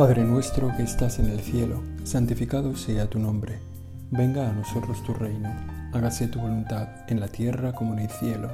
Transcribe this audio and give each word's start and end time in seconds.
Padre 0.00 0.24
nuestro 0.24 0.74
que 0.78 0.82
estás 0.82 1.18
en 1.18 1.26
el 1.26 1.40
cielo, 1.40 1.82
santificado 2.04 2.74
sea 2.74 3.10
tu 3.10 3.18
nombre. 3.18 3.58
Venga 4.10 4.48
a 4.48 4.52
nosotros 4.54 5.04
tu 5.04 5.12
reino. 5.12 5.54
Hágase 5.92 6.26
tu 6.26 6.40
voluntad 6.40 6.88
en 7.08 7.20
la 7.20 7.28
tierra 7.28 7.74
como 7.74 7.92
en 7.92 7.98
el 7.98 8.08
cielo. 8.08 8.48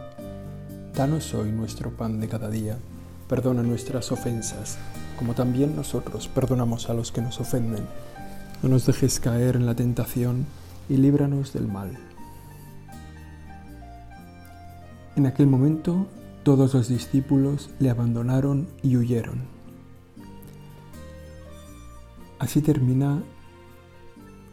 Danos 0.93 1.33
hoy 1.35 1.53
nuestro 1.53 1.97
pan 1.97 2.19
de 2.19 2.27
cada 2.27 2.51
día. 2.51 2.79
Perdona 3.29 3.63
nuestras 3.63 4.11
ofensas, 4.11 4.77
como 5.17 5.35
también 5.35 5.77
nosotros 5.77 6.27
perdonamos 6.27 6.91
a 6.91 6.95
los 6.95 7.13
que 7.13 7.23
nos 7.23 7.39
ofenden. 7.39 7.87
No 8.65 8.69
nos 8.69 8.85
dejes 8.85 9.21
caer 9.21 9.55
en 9.55 9.67
la 9.67 9.77
tentación 9.77 10.47
y 10.89 10.97
líbranos 10.97 11.53
del 11.53 11.69
mal. 11.69 11.97
En 15.15 15.27
aquel 15.27 15.47
momento 15.47 16.09
todos 16.43 16.75
los 16.75 16.89
discípulos 16.89 17.71
le 17.79 17.91
abandonaron 17.91 18.67
y 18.83 18.97
huyeron. 18.97 19.56
Así 22.39 22.61
termina 22.61 23.23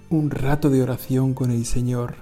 un 0.09 0.29
rato 0.29 0.69
de 0.69 0.81
oración 0.81 1.33
con 1.33 1.51
el 1.51 1.65
Señor, 1.65 2.15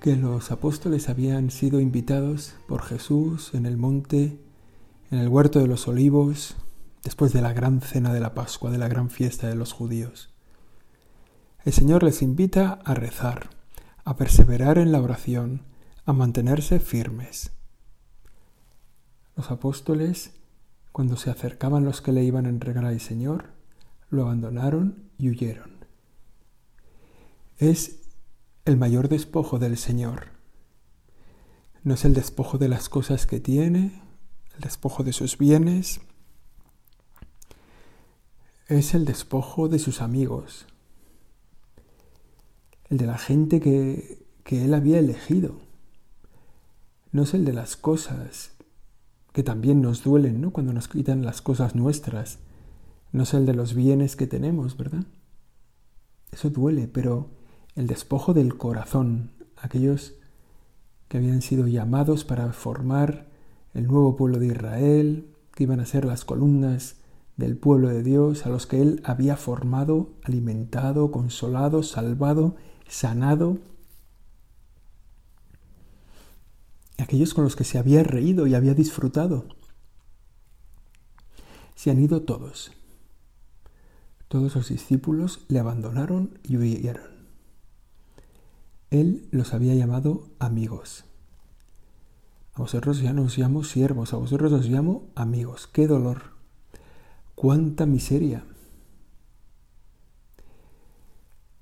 que 0.00 0.16
los 0.16 0.50
apóstoles 0.50 1.08
habían 1.08 1.50
sido 1.50 1.80
invitados 1.80 2.54
por 2.68 2.82
Jesús 2.82 3.54
en 3.54 3.64
el 3.64 3.78
monte, 3.78 4.38
en 5.10 5.18
el 5.18 5.28
huerto 5.28 5.60
de 5.60 5.68
los 5.68 5.88
olivos, 5.88 6.56
después 7.02 7.32
de 7.32 7.40
la 7.40 7.52
gran 7.52 7.80
cena 7.80 8.12
de 8.12 8.20
la 8.20 8.34
Pascua, 8.34 8.70
de 8.70 8.78
la 8.78 8.88
gran 8.88 9.08
fiesta 9.10 9.48
de 9.48 9.54
los 9.54 9.72
judíos. 9.72 10.34
El 11.64 11.72
Señor 11.72 12.02
les 12.02 12.20
invita 12.20 12.80
a 12.84 12.94
rezar, 12.94 13.48
a 14.04 14.16
perseverar 14.16 14.76
en 14.76 14.92
la 14.92 15.00
oración, 15.00 15.62
a 16.04 16.12
mantenerse 16.12 16.78
firmes. 16.78 17.52
Los 19.34 19.50
apóstoles, 19.50 20.32
cuando 20.90 21.16
se 21.16 21.30
acercaban 21.30 21.84
los 21.84 22.02
que 22.02 22.12
le 22.12 22.22
iban 22.22 22.44
a 22.44 22.50
entregar 22.50 22.84
al 22.84 23.00
Señor, 23.00 23.61
lo 24.12 24.22
abandonaron 24.22 25.10
y 25.18 25.30
huyeron. 25.30 25.70
Es 27.58 28.00
el 28.64 28.76
mayor 28.76 29.08
despojo 29.08 29.58
del 29.58 29.76
Señor. 29.76 30.26
No 31.82 31.94
es 31.94 32.04
el 32.04 32.14
despojo 32.14 32.58
de 32.58 32.68
las 32.68 32.88
cosas 32.88 33.26
que 33.26 33.40
tiene, 33.40 34.02
el 34.54 34.60
despojo 34.60 35.02
de 35.02 35.12
sus 35.12 35.38
bienes, 35.38 36.00
es 38.68 38.94
el 38.94 39.04
despojo 39.04 39.68
de 39.68 39.78
sus 39.78 40.00
amigos, 40.00 40.66
el 42.88 42.98
de 42.98 43.06
la 43.06 43.18
gente 43.18 43.60
que, 43.60 44.24
que 44.44 44.64
él 44.64 44.74
había 44.74 44.98
elegido. 44.98 45.56
No 47.10 47.22
es 47.22 47.34
el 47.34 47.44
de 47.44 47.52
las 47.52 47.76
cosas 47.76 48.52
que 49.32 49.42
también 49.42 49.80
nos 49.80 50.04
duelen, 50.04 50.40
¿no? 50.40 50.52
Cuando 50.52 50.72
nos 50.72 50.88
quitan 50.88 51.24
las 51.24 51.40
cosas 51.42 51.74
nuestras 51.74 52.38
no 53.12 53.22
es 53.22 53.34
el 53.34 53.46
de 53.46 53.54
los 53.54 53.74
bienes 53.74 54.16
que 54.16 54.26
tenemos, 54.26 54.76
¿verdad? 54.76 55.04
Eso 56.32 56.50
duele, 56.50 56.88
pero 56.88 57.30
el 57.74 57.86
despojo 57.86 58.32
del 58.32 58.56
corazón, 58.56 59.32
aquellos 59.56 60.14
que 61.08 61.18
habían 61.18 61.42
sido 61.42 61.68
llamados 61.68 62.24
para 62.24 62.52
formar 62.52 63.30
el 63.74 63.86
nuevo 63.86 64.16
pueblo 64.16 64.38
de 64.38 64.46
Israel, 64.46 65.28
que 65.54 65.64
iban 65.64 65.80
a 65.80 65.86
ser 65.86 66.06
las 66.06 66.24
columnas 66.24 66.96
del 67.36 67.58
pueblo 67.58 67.88
de 67.88 68.02
Dios, 68.02 68.46
a 68.46 68.48
los 68.48 68.66
que 68.66 68.80
Él 68.80 69.02
había 69.04 69.36
formado, 69.36 70.14
alimentado, 70.22 71.10
consolado, 71.10 71.82
salvado, 71.82 72.56
sanado, 72.88 73.58
aquellos 76.98 77.34
con 77.34 77.44
los 77.44 77.56
que 77.56 77.64
se 77.64 77.78
había 77.78 78.02
reído 78.02 78.46
y 78.46 78.54
había 78.54 78.74
disfrutado. 78.74 79.44
Se 81.74 81.90
han 81.90 82.00
ido 82.00 82.22
todos. 82.22 82.72
Todos 84.32 84.56
los 84.56 84.70
discípulos 84.70 85.44
le 85.48 85.58
abandonaron 85.58 86.38
y 86.42 86.56
huyeron. 86.56 87.04
Él 88.88 89.28
los 89.30 89.52
había 89.52 89.74
llamado 89.74 90.30
amigos. 90.38 91.04
A 92.54 92.62
vosotros 92.62 93.02
ya 93.02 93.12
no 93.12 93.24
os 93.24 93.36
llamo 93.36 93.62
siervos, 93.62 94.14
a 94.14 94.16
vosotros 94.16 94.50
os 94.54 94.70
llamo 94.70 95.10
amigos. 95.16 95.66
¡Qué 95.66 95.86
dolor! 95.86 96.22
¡Cuánta 97.34 97.84
miseria! 97.84 98.46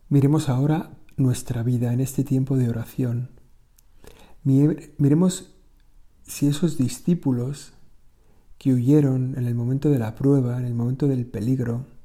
Miremos 0.09 0.49
ahora 0.49 0.97
nuestra 1.17 1.65
vida 1.65 1.93
en 1.93 1.99
este 1.99 2.23
tiempo 2.23 2.57
de 2.57 2.69
oración. 2.69 3.31
Miremos 4.45 5.57
si 6.23 6.47
esos 6.47 6.79
discípulos 6.79 7.73
que 8.59 8.73
huyeron 8.73 9.37
en 9.37 9.49
el 9.49 9.57
momento 9.57 9.91
de 9.91 9.99
la 9.99 10.15
prueba, 10.15 10.57
en 10.57 10.67
el 10.67 10.75
momento 10.75 11.09
del 11.09 11.27
peligro, 11.27 11.99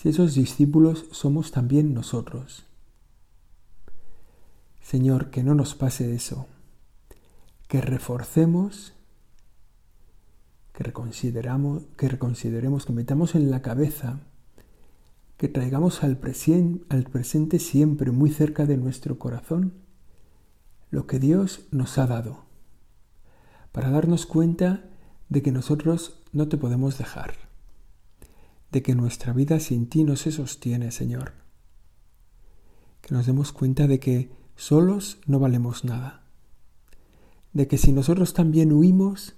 si 0.00 0.10
esos 0.10 0.34
discípulos 0.34 1.06
somos 1.10 1.50
también 1.50 1.92
nosotros. 1.92 2.64
Señor, 4.80 5.30
que 5.30 5.42
no 5.42 5.56
nos 5.56 5.74
pase 5.74 6.14
eso, 6.14 6.46
que 7.66 7.80
reforcemos, 7.80 8.94
que 10.72 10.84
reconsideramos, 10.84 11.82
que 11.96 12.08
reconsideremos, 12.08 12.86
que 12.86 12.92
metamos 12.92 13.34
en 13.34 13.50
la 13.50 13.60
cabeza, 13.60 14.20
que 15.36 15.48
traigamos 15.48 16.04
al, 16.04 16.20
al 16.90 17.04
presente 17.04 17.58
siempre 17.58 18.12
muy 18.12 18.30
cerca 18.30 18.66
de 18.66 18.76
nuestro 18.76 19.18
corazón 19.18 19.74
lo 20.90 21.08
que 21.08 21.18
Dios 21.18 21.66
nos 21.72 21.98
ha 21.98 22.06
dado, 22.06 22.44
para 23.72 23.90
darnos 23.90 24.26
cuenta 24.26 24.84
de 25.28 25.42
que 25.42 25.50
nosotros 25.50 26.20
no 26.32 26.46
te 26.46 26.56
podemos 26.56 26.98
dejar 26.98 27.47
de 28.72 28.82
que 28.82 28.94
nuestra 28.94 29.32
vida 29.32 29.60
sin 29.60 29.88
ti 29.88 30.04
no 30.04 30.16
se 30.16 30.30
sostiene, 30.30 30.90
Señor. 30.90 31.32
Que 33.00 33.14
nos 33.14 33.26
demos 33.26 33.52
cuenta 33.52 33.86
de 33.86 33.98
que 34.00 34.30
solos 34.56 35.18
no 35.26 35.38
valemos 35.38 35.84
nada. 35.84 36.24
De 37.52 37.66
que 37.66 37.78
si 37.78 37.92
nosotros 37.92 38.34
también 38.34 38.72
huimos, 38.72 39.36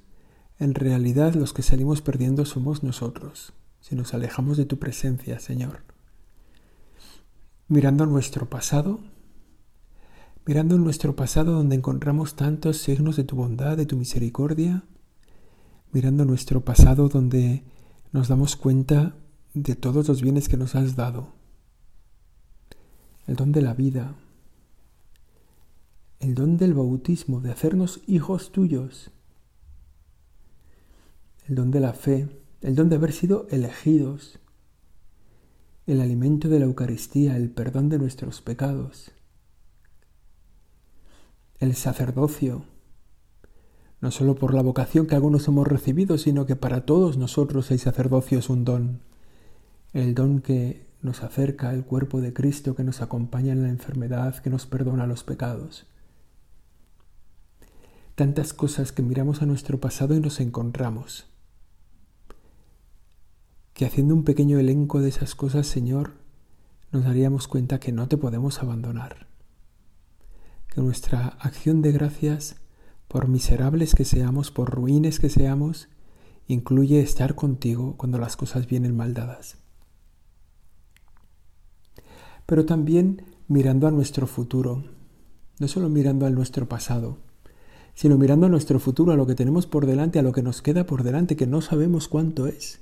en 0.58 0.74
realidad 0.74 1.34
los 1.34 1.52
que 1.52 1.62
salimos 1.62 2.02
perdiendo 2.02 2.44
somos 2.44 2.82
nosotros, 2.82 3.52
si 3.80 3.94
nos 3.94 4.12
alejamos 4.12 4.56
de 4.56 4.66
tu 4.66 4.78
presencia, 4.78 5.38
Señor. 5.38 5.84
Mirando 7.68 8.04
nuestro 8.04 8.50
pasado, 8.50 9.00
mirando 10.44 10.76
nuestro 10.76 11.14
pasado 11.14 11.52
donde 11.52 11.76
encontramos 11.76 12.34
tantos 12.34 12.78
signos 12.78 13.16
de 13.16 13.24
tu 13.24 13.36
bondad, 13.36 13.76
de 13.76 13.86
tu 13.86 13.96
misericordia, 13.96 14.82
mirando 15.92 16.24
nuestro 16.24 16.64
pasado 16.64 17.08
donde 17.08 17.62
nos 18.12 18.28
damos 18.28 18.56
cuenta 18.56 19.14
de 19.54 19.76
todos 19.76 20.08
los 20.08 20.22
bienes 20.22 20.48
que 20.48 20.56
nos 20.56 20.74
has 20.74 20.96
dado. 20.96 21.32
El 23.26 23.36
don 23.36 23.52
de 23.52 23.62
la 23.62 23.74
vida, 23.74 24.14
el 26.18 26.34
don 26.34 26.56
del 26.56 26.74
bautismo, 26.74 27.40
de 27.40 27.52
hacernos 27.52 28.00
hijos 28.06 28.50
tuyos, 28.50 29.10
el 31.46 31.54
don 31.54 31.70
de 31.70 31.80
la 31.80 31.92
fe, 31.92 32.28
el 32.60 32.74
don 32.74 32.88
de 32.88 32.96
haber 32.96 33.12
sido 33.12 33.46
elegidos, 33.50 34.38
el 35.86 36.00
alimento 36.00 36.48
de 36.48 36.58
la 36.58 36.66
Eucaristía, 36.66 37.36
el 37.36 37.50
perdón 37.50 37.88
de 37.88 37.98
nuestros 37.98 38.42
pecados, 38.42 39.12
el 41.58 41.74
sacerdocio, 41.74 42.64
no 44.00 44.10
solo 44.10 44.34
por 44.34 44.54
la 44.54 44.62
vocación 44.62 45.06
que 45.06 45.14
algunos 45.14 45.46
hemos 45.48 45.66
recibido, 45.66 46.18
sino 46.18 46.46
que 46.46 46.56
para 46.56 46.86
todos 46.86 47.18
nosotros 47.18 47.70
el 47.70 47.78
sacerdocio 47.78 48.38
es 48.38 48.48
un 48.48 48.64
don 48.64 49.00
el 49.92 50.14
don 50.14 50.40
que 50.40 50.86
nos 51.02 51.22
acerca 51.22 51.70
al 51.70 51.84
cuerpo 51.84 52.20
de 52.20 52.32
Cristo, 52.32 52.74
que 52.74 52.84
nos 52.84 53.00
acompaña 53.00 53.52
en 53.52 53.62
la 53.62 53.68
enfermedad, 53.70 54.36
que 54.36 54.50
nos 54.50 54.66
perdona 54.66 55.06
los 55.06 55.24
pecados. 55.24 55.86
Tantas 58.14 58.52
cosas 58.52 58.92
que 58.92 59.02
miramos 59.02 59.42
a 59.42 59.46
nuestro 59.46 59.80
pasado 59.80 60.14
y 60.14 60.20
nos 60.20 60.40
encontramos. 60.40 61.26
Que 63.72 63.86
haciendo 63.86 64.14
un 64.14 64.24
pequeño 64.24 64.58
elenco 64.58 65.00
de 65.00 65.08
esas 65.08 65.34
cosas, 65.34 65.66
Señor, 65.66 66.12
nos 66.92 67.04
daríamos 67.04 67.48
cuenta 67.48 67.80
que 67.80 67.92
no 67.92 68.08
te 68.08 68.18
podemos 68.18 68.62
abandonar. 68.62 69.26
Que 70.68 70.82
nuestra 70.82 71.28
acción 71.40 71.80
de 71.82 71.92
gracias, 71.92 72.56
por 73.10 73.28
miserables 73.28 73.94
que 73.94 74.06
seamos, 74.06 74.50
por 74.50 74.70
ruines 74.70 75.20
que 75.20 75.28
seamos, 75.28 75.88
incluye 76.46 77.00
estar 77.00 77.34
contigo 77.34 77.96
cuando 77.98 78.16
las 78.16 78.38
cosas 78.38 78.66
vienen 78.66 78.96
mal 78.96 79.12
dadas 79.12 79.60
pero 82.50 82.66
también 82.66 83.22
mirando 83.46 83.86
a 83.86 83.92
nuestro 83.92 84.26
futuro, 84.26 84.82
no 85.60 85.68
solo 85.68 85.88
mirando 85.88 86.26
a 86.26 86.30
nuestro 86.30 86.68
pasado, 86.68 87.18
sino 87.94 88.18
mirando 88.18 88.46
a 88.46 88.48
nuestro 88.48 88.80
futuro, 88.80 89.12
a 89.12 89.16
lo 89.16 89.24
que 89.24 89.36
tenemos 89.36 89.68
por 89.68 89.86
delante, 89.86 90.18
a 90.18 90.22
lo 90.22 90.32
que 90.32 90.42
nos 90.42 90.60
queda 90.60 90.84
por 90.84 91.04
delante, 91.04 91.36
que 91.36 91.46
no 91.46 91.60
sabemos 91.60 92.08
cuánto 92.08 92.48
es, 92.48 92.80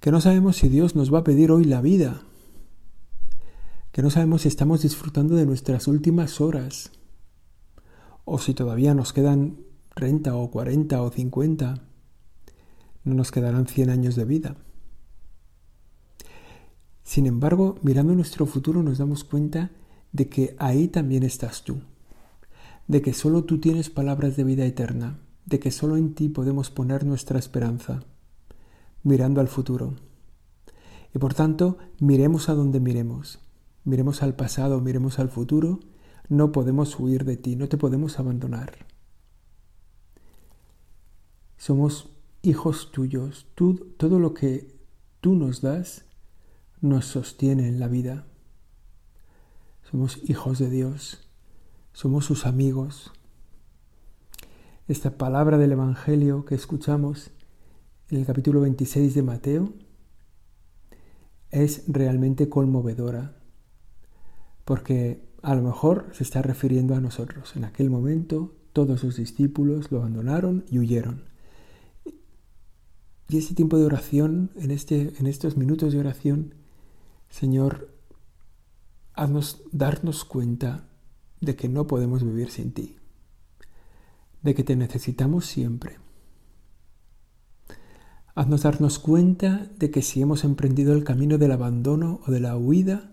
que 0.00 0.10
no 0.10 0.20
sabemos 0.20 0.56
si 0.56 0.68
Dios 0.68 0.96
nos 0.96 1.10
va 1.10 1.20
a 1.20 1.24
pedir 1.24 1.50
hoy 1.50 1.64
la 1.64 1.80
vida, 1.80 2.24
que 3.90 4.02
no 4.02 4.10
sabemos 4.10 4.42
si 4.42 4.48
estamos 4.48 4.82
disfrutando 4.82 5.34
de 5.34 5.46
nuestras 5.46 5.88
últimas 5.88 6.42
horas, 6.42 6.92
o 8.24 8.38
si 8.38 8.54
todavía 8.54 8.94
nos 8.94 9.12
quedan 9.12 9.58
30 9.94 10.34
o 10.36 10.50
40 10.50 11.02
o 11.02 11.10
50, 11.10 11.74
no 13.04 13.14
nos 13.14 13.30
quedarán 13.30 13.66
100 13.66 13.90
años 13.90 14.16
de 14.16 14.24
vida, 14.24 14.56
Sin 17.04 17.26
embargo, 17.26 17.76
mirando 17.82 18.14
nuestro 18.14 18.46
futuro 18.46 18.82
nos 18.82 18.98
damos 18.98 19.24
cuenta 19.24 19.70
de 20.12 20.28
que 20.28 20.54
ahí 20.58 20.88
también 20.88 21.24
estás 21.24 21.62
tú, 21.62 21.80
de 22.86 23.02
que 23.02 23.12
solo 23.12 23.44
tú 23.44 23.58
tienes 23.58 23.90
palabras 23.90 24.36
de 24.36 24.44
vida 24.44 24.64
eterna, 24.64 25.18
de 25.44 25.58
que 25.58 25.70
solo 25.72 25.96
en 25.96 26.14
ti 26.14 26.28
podemos 26.28 26.70
poner 26.70 27.04
nuestra 27.04 27.38
esperanza, 27.38 28.04
mirando 29.02 29.40
al 29.40 29.48
futuro. 29.48 29.94
Y 31.14 31.18
por 31.18 31.34
tanto, 31.34 31.76
miremos 31.98 32.48
a 32.48 32.54
donde 32.54 32.80
miremos, 32.80 33.40
miremos 33.84 34.22
al 34.22 34.34
pasado, 34.34 34.80
miremos 34.80 35.18
al 35.18 35.28
futuro, 35.28 35.80
no 36.28 36.52
podemos 36.52 36.98
huir 36.98 37.24
de 37.24 37.36
ti, 37.36 37.56
no 37.56 37.68
te 37.68 37.78
podemos 37.78 38.18
abandonar. 38.18 38.86
Somos 41.56 42.10
hijos 42.42 42.90
tuyos, 42.90 43.46
tú, 43.54 43.94
todo 43.96 44.18
lo 44.18 44.34
que 44.34 44.74
tú 45.20 45.34
nos 45.34 45.60
das 45.60 46.04
nos 46.80 47.06
sostiene 47.06 47.68
en 47.68 47.78
la 47.78 47.88
vida. 47.88 48.26
Somos 49.90 50.18
hijos 50.28 50.58
de 50.58 50.70
Dios, 50.70 51.28
somos 51.92 52.24
sus 52.24 52.46
amigos. 52.46 53.12
Esta 54.88 55.16
palabra 55.16 55.58
del 55.58 55.72
Evangelio 55.72 56.44
que 56.44 56.54
escuchamos 56.54 57.30
en 58.08 58.18
el 58.18 58.26
capítulo 58.26 58.60
26 58.60 59.14
de 59.14 59.22
Mateo 59.22 59.72
es 61.50 61.84
realmente 61.86 62.48
conmovedora, 62.48 63.36
porque 64.64 65.31
a 65.42 65.54
lo 65.54 65.62
mejor 65.62 66.06
se 66.12 66.22
está 66.22 66.40
refiriendo 66.40 66.94
a 66.94 67.00
nosotros. 67.00 67.54
En 67.56 67.64
aquel 67.64 67.90
momento 67.90 68.54
todos 68.72 69.00
sus 69.00 69.16
discípulos 69.16 69.90
lo 69.90 69.98
abandonaron 69.98 70.64
y 70.70 70.78
huyeron. 70.78 71.24
Y 73.28 73.38
ese 73.38 73.54
tiempo 73.54 73.78
de 73.78 73.84
oración, 73.84 74.50
en, 74.56 74.70
este, 74.70 75.14
en 75.18 75.26
estos 75.26 75.56
minutos 75.56 75.92
de 75.92 76.00
oración, 76.00 76.54
Señor, 77.28 77.90
haznos 79.14 79.62
darnos 79.72 80.24
cuenta 80.24 80.84
de 81.40 81.56
que 81.56 81.68
no 81.68 81.86
podemos 81.86 82.22
vivir 82.22 82.50
sin 82.50 82.72
ti, 82.72 82.96
de 84.42 84.54
que 84.54 84.64
te 84.64 84.76
necesitamos 84.76 85.46
siempre. 85.46 85.96
Haznos 88.34 88.62
darnos 88.62 88.98
cuenta 88.98 89.66
de 89.78 89.90
que 89.90 90.02
si 90.02 90.22
hemos 90.22 90.44
emprendido 90.44 90.94
el 90.94 91.04
camino 91.04 91.36
del 91.36 91.52
abandono 91.52 92.20
o 92.26 92.30
de 92.30 92.40
la 92.40 92.56
huida, 92.56 93.11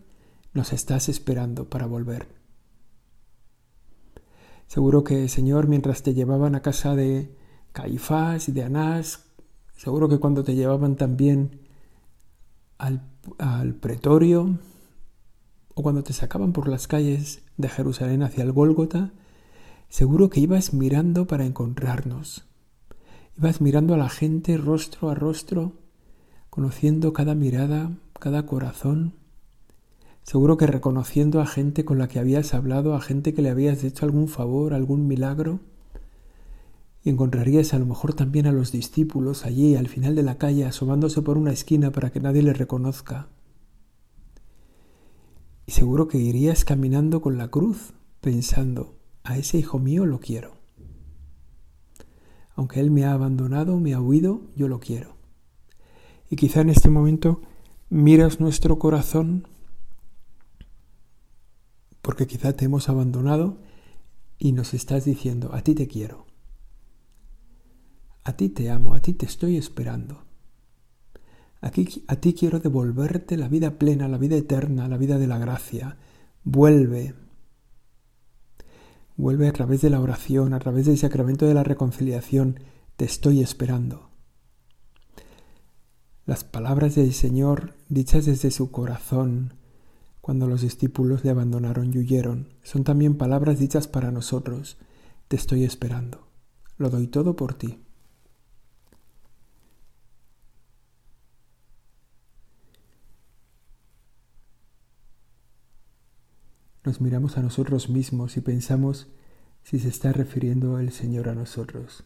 nos 0.53 0.73
estás 0.73 1.09
esperando 1.09 1.69
para 1.69 1.85
volver. 1.85 2.27
Seguro 4.67 5.03
que, 5.03 5.27
Señor, 5.27 5.67
mientras 5.67 6.03
te 6.03 6.13
llevaban 6.13 6.55
a 6.55 6.61
casa 6.61 6.95
de 6.95 7.35
Caifás 7.71 8.49
y 8.49 8.51
de 8.51 8.63
Anás, 8.63 9.25
seguro 9.75 10.09
que 10.09 10.19
cuando 10.19 10.43
te 10.43 10.55
llevaban 10.55 10.95
también 10.95 11.61
al 12.77 13.01
al 13.37 13.75
pretorio 13.75 14.57
o 15.73 15.83
cuando 15.83 16.03
te 16.03 16.13
sacaban 16.13 16.51
por 16.53 16.67
las 16.67 16.87
calles 16.87 17.43
de 17.57 17.69
Jerusalén 17.69 18.23
hacia 18.23 18.43
el 18.43 18.51
Gólgota, 18.51 19.11
seguro 19.87 20.29
que 20.29 20.39
ibas 20.39 20.73
mirando 20.73 21.27
para 21.27 21.45
encontrarnos. 21.45 22.45
Ibas 23.37 23.61
mirando 23.61 23.93
a 23.93 23.97
la 23.97 24.09
gente 24.09 24.57
rostro 24.57 25.09
a 25.09 25.15
rostro, 25.15 25.73
conociendo 26.49 27.13
cada 27.13 27.35
mirada, 27.35 27.91
cada 28.19 28.45
corazón. 28.45 29.13
Seguro 30.23 30.57
que 30.57 30.67
reconociendo 30.67 31.41
a 31.41 31.47
gente 31.47 31.85
con 31.85 31.97
la 31.97 32.07
que 32.07 32.19
habías 32.19 32.53
hablado, 32.53 32.93
a 32.93 33.01
gente 33.01 33.33
que 33.33 33.41
le 33.41 33.49
habías 33.49 33.83
hecho 33.83 34.05
algún 34.05 34.27
favor, 34.27 34.73
algún 34.73 35.07
milagro. 35.07 35.59
Y 37.03 37.09
encontrarías 37.09 37.73
a 37.73 37.79
lo 37.79 37.85
mejor 37.85 38.13
también 38.13 38.45
a 38.45 38.51
los 38.51 38.71
discípulos 38.71 39.45
allí 39.45 39.75
al 39.75 39.87
final 39.87 40.15
de 40.15 40.23
la 40.23 40.37
calle 40.37 40.65
asomándose 40.65 41.21
por 41.21 41.37
una 41.37 41.51
esquina 41.51 41.91
para 41.91 42.11
que 42.11 42.19
nadie 42.19 42.43
les 42.43 42.57
reconozca. 42.57 43.29
Y 45.65 45.71
seguro 45.71 46.07
que 46.07 46.17
irías 46.17 46.65
caminando 46.65 47.21
con 47.21 47.37
la 47.37 47.49
cruz 47.49 47.93
pensando, 48.21 48.95
a 49.23 49.37
ese 49.37 49.57
hijo 49.57 49.79
mío 49.79 50.05
lo 50.05 50.19
quiero. 50.19 50.57
Aunque 52.55 52.79
él 52.79 52.91
me 52.91 53.05
ha 53.05 53.13
abandonado, 53.13 53.79
me 53.79 53.93
ha 53.93 54.01
huido, 54.01 54.41
yo 54.55 54.67
lo 54.67 54.79
quiero. 54.79 55.15
Y 56.29 56.35
quizá 56.35 56.61
en 56.61 56.69
este 56.69 56.89
momento 56.89 57.41
miras 57.89 58.39
nuestro 58.39 58.79
corazón 58.79 59.47
porque 62.01 62.27
quizá 62.27 62.53
te 62.53 62.65
hemos 62.65 62.89
abandonado 62.89 63.57
y 64.37 64.53
nos 64.53 64.73
estás 64.73 65.05
diciendo, 65.05 65.53
a 65.53 65.61
ti 65.61 65.75
te 65.75 65.87
quiero. 65.87 66.25
A 68.23 68.33
ti 68.33 68.49
te 68.49 68.69
amo, 68.69 68.95
a 68.95 69.01
ti 69.01 69.13
te 69.13 69.25
estoy 69.25 69.57
esperando. 69.57 70.23
Aquí, 71.61 72.05
a 72.07 72.15
ti 72.15 72.33
quiero 72.33 72.59
devolverte 72.59 73.35
la 73.35 73.49
vida 73.49 73.77
plena, 73.77 74.07
la 74.07 74.17
vida 74.17 74.37
eterna, 74.37 74.87
la 74.87 74.97
vida 74.97 75.17
de 75.17 75.27
la 75.27 75.37
gracia. 75.37 75.97
Vuelve. 76.43 77.15
Vuelve 79.17 79.49
a 79.49 79.53
través 79.53 79.81
de 79.81 79.89
la 79.89 79.99
oración, 79.99 80.53
a 80.53 80.59
través 80.59 80.85
del 80.85 80.97
sacramento 80.97 81.45
de 81.45 81.53
la 81.53 81.63
reconciliación. 81.63 82.61
Te 82.95 83.03
estoy 83.03 83.41
esperando. 83.41 84.09
Las 86.25 86.45
palabras 86.45 86.95
del 86.95 87.13
Señor, 87.13 87.73
dichas 87.89 88.25
desde 88.25 88.51
su 88.51 88.71
corazón, 88.71 89.55
cuando 90.21 90.47
los 90.47 90.61
discípulos 90.61 91.23
le 91.23 91.31
abandonaron 91.31 91.93
y 91.93 91.97
huyeron, 91.97 92.49
son 92.63 92.83
también 92.83 93.17
palabras 93.17 93.59
dichas 93.59 93.87
para 93.87 94.11
nosotros. 94.11 94.77
Te 95.27 95.35
estoy 95.35 95.63
esperando. 95.63 96.27
Lo 96.77 96.89
doy 96.89 97.07
todo 97.07 97.35
por 97.35 97.53
ti. 97.53 97.79
nos 106.89 107.01
miramos 107.01 107.37
a 107.37 107.43
nosotros 107.43 107.87
mismos 107.87 108.35
y 108.35 108.41
pensamos 108.41 109.09
si 109.61 109.77
se 109.77 109.89
está 109.89 110.11
refiriendo 110.11 110.79
el 110.79 110.91
Señor 110.91 111.29
a 111.29 111.35
nosotros. 111.35 112.03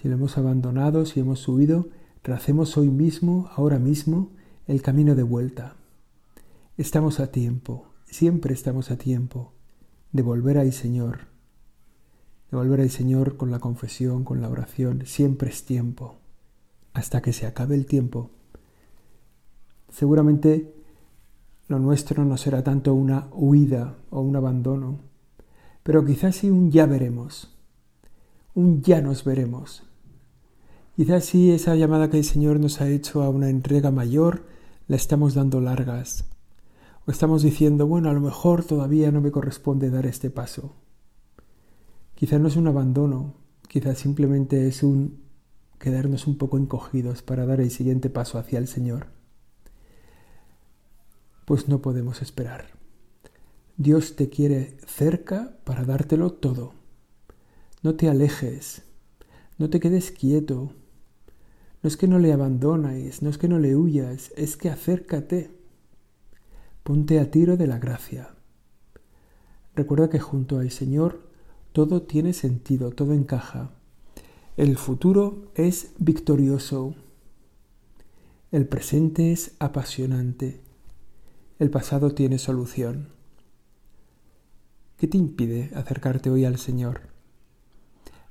Si 0.00 0.08
lo 0.08 0.14
hemos 0.14 0.38
abandonado, 0.38 1.04
si 1.04 1.20
hemos 1.20 1.46
huido, 1.46 1.90
tracemos 2.22 2.78
hoy 2.78 2.88
mismo, 2.88 3.50
ahora 3.54 3.78
mismo, 3.78 4.30
el 4.66 4.80
camino 4.80 5.14
de 5.14 5.22
vuelta. 5.22 5.76
Estamos 6.78 7.20
a 7.20 7.32
tiempo, 7.32 7.86
siempre 8.04 8.52
estamos 8.52 8.90
a 8.90 8.98
tiempo 8.98 9.54
de 10.12 10.20
volver 10.20 10.58
al 10.58 10.74
Señor, 10.74 11.20
de 12.50 12.58
volver 12.58 12.82
al 12.82 12.90
Señor 12.90 13.38
con 13.38 13.50
la 13.50 13.60
confesión, 13.60 14.24
con 14.24 14.42
la 14.42 14.50
oración, 14.50 15.06
siempre 15.06 15.48
es 15.48 15.64
tiempo, 15.64 16.16
hasta 16.92 17.22
que 17.22 17.32
se 17.32 17.46
acabe 17.46 17.76
el 17.76 17.86
tiempo. 17.86 18.28
Seguramente 19.88 20.74
lo 21.66 21.78
nuestro 21.78 22.26
no 22.26 22.36
será 22.36 22.62
tanto 22.62 22.92
una 22.92 23.28
huida 23.32 23.96
o 24.10 24.20
un 24.20 24.36
abandono, 24.36 24.98
pero 25.82 26.04
quizás 26.04 26.36
sí 26.36 26.50
un 26.50 26.70
ya 26.70 26.84
veremos, 26.84 27.56
un 28.54 28.82
ya 28.82 29.00
nos 29.00 29.24
veremos. 29.24 29.82
Quizás 30.94 31.24
sí 31.24 31.52
esa 31.52 31.74
llamada 31.74 32.10
que 32.10 32.18
el 32.18 32.24
Señor 32.24 32.60
nos 32.60 32.82
ha 32.82 32.88
hecho 32.90 33.22
a 33.22 33.30
una 33.30 33.48
entrega 33.48 33.90
mayor 33.90 34.44
la 34.88 34.96
estamos 34.96 35.32
dando 35.32 35.62
largas. 35.62 36.35
Estamos 37.06 37.42
diciendo, 37.42 37.86
bueno, 37.86 38.10
a 38.10 38.12
lo 38.12 38.20
mejor 38.20 38.64
todavía 38.64 39.12
no 39.12 39.20
me 39.20 39.30
corresponde 39.30 39.90
dar 39.90 40.06
este 40.06 40.30
paso. 40.30 40.74
Quizás 42.14 42.40
no 42.40 42.48
es 42.48 42.56
un 42.56 42.66
abandono, 42.66 43.34
quizás 43.68 43.98
simplemente 43.98 44.66
es 44.66 44.82
un 44.82 45.24
quedarnos 45.78 46.26
un 46.26 46.38
poco 46.38 46.56
encogidos 46.56 47.22
para 47.22 47.46
dar 47.46 47.60
el 47.60 47.70
siguiente 47.70 48.10
paso 48.10 48.38
hacia 48.38 48.58
el 48.58 48.66
Señor 48.66 49.08
pues 51.46 51.68
no 51.68 51.80
podemos 51.80 52.20
esperar. 52.20 52.66
Dios 53.78 54.16
te 54.16 54.28
quiere 54.28 54.76
cerca 54.86 55.56
para 55.64 55.84
dártelo 55.84 56.32
todo. 56.32 56.74
No 57.82 57.94
te 57.94 58.08
alejes, 58.08 58.82
no 59.56 59.70
te 59.70 59.80
quedes 59.80 60.10
quieto. 60.10 60.72
No 61.82 61.88
es 61.88 61.96
que 61.96 62.08
no 62.08 62.18
le 62.18 62.32
abandones, 62.32 63.22
no 63.22 63.30
es 63.30 63.38
que 63.38 63.48
no 63.48 63.60
le 63.60 63.76
huyas, 63.76 64.32
es 64.36 64.56
que 64.56 64.68
acércate. 64.68 65.55
Ponte 66.86 67.18
a 67.18 67.30
tiro 67.32 67.56
de 67.56 67.66
la 67.66 67.80
gracia. 67.80 68.30
Recuerda 69.74 70.08
que 70.08 70.20
junto 70.20 70.60
al 70.60 70.70
Señor 70.70 71.28
todo 71.72 72.02
tiene 72.02 72.32
sentido, 72.32 72.92
todo 72.92 73.12
encaja. 73.12 73.72
El 74.56 74.76
futuro 74.76 75.50
es 75.56 75.90
victorioso. 75.98 76.94
El 78.52 78.68
presente 78.68 79.32
es 79.32 79.56
apasionante 79.58 80.60
el 81.58 81.70
pasado 81.70 82.14
tiene 82.14 82.38
solución. 82.38 83.08
¿Qué 84.98 85.06
te 85.06 85.16
impide 85.16 85.70
acercarte 85.74 86.28
hoy 86.28 86.44
al 86.44 86.58
Señor? 86.58 87.00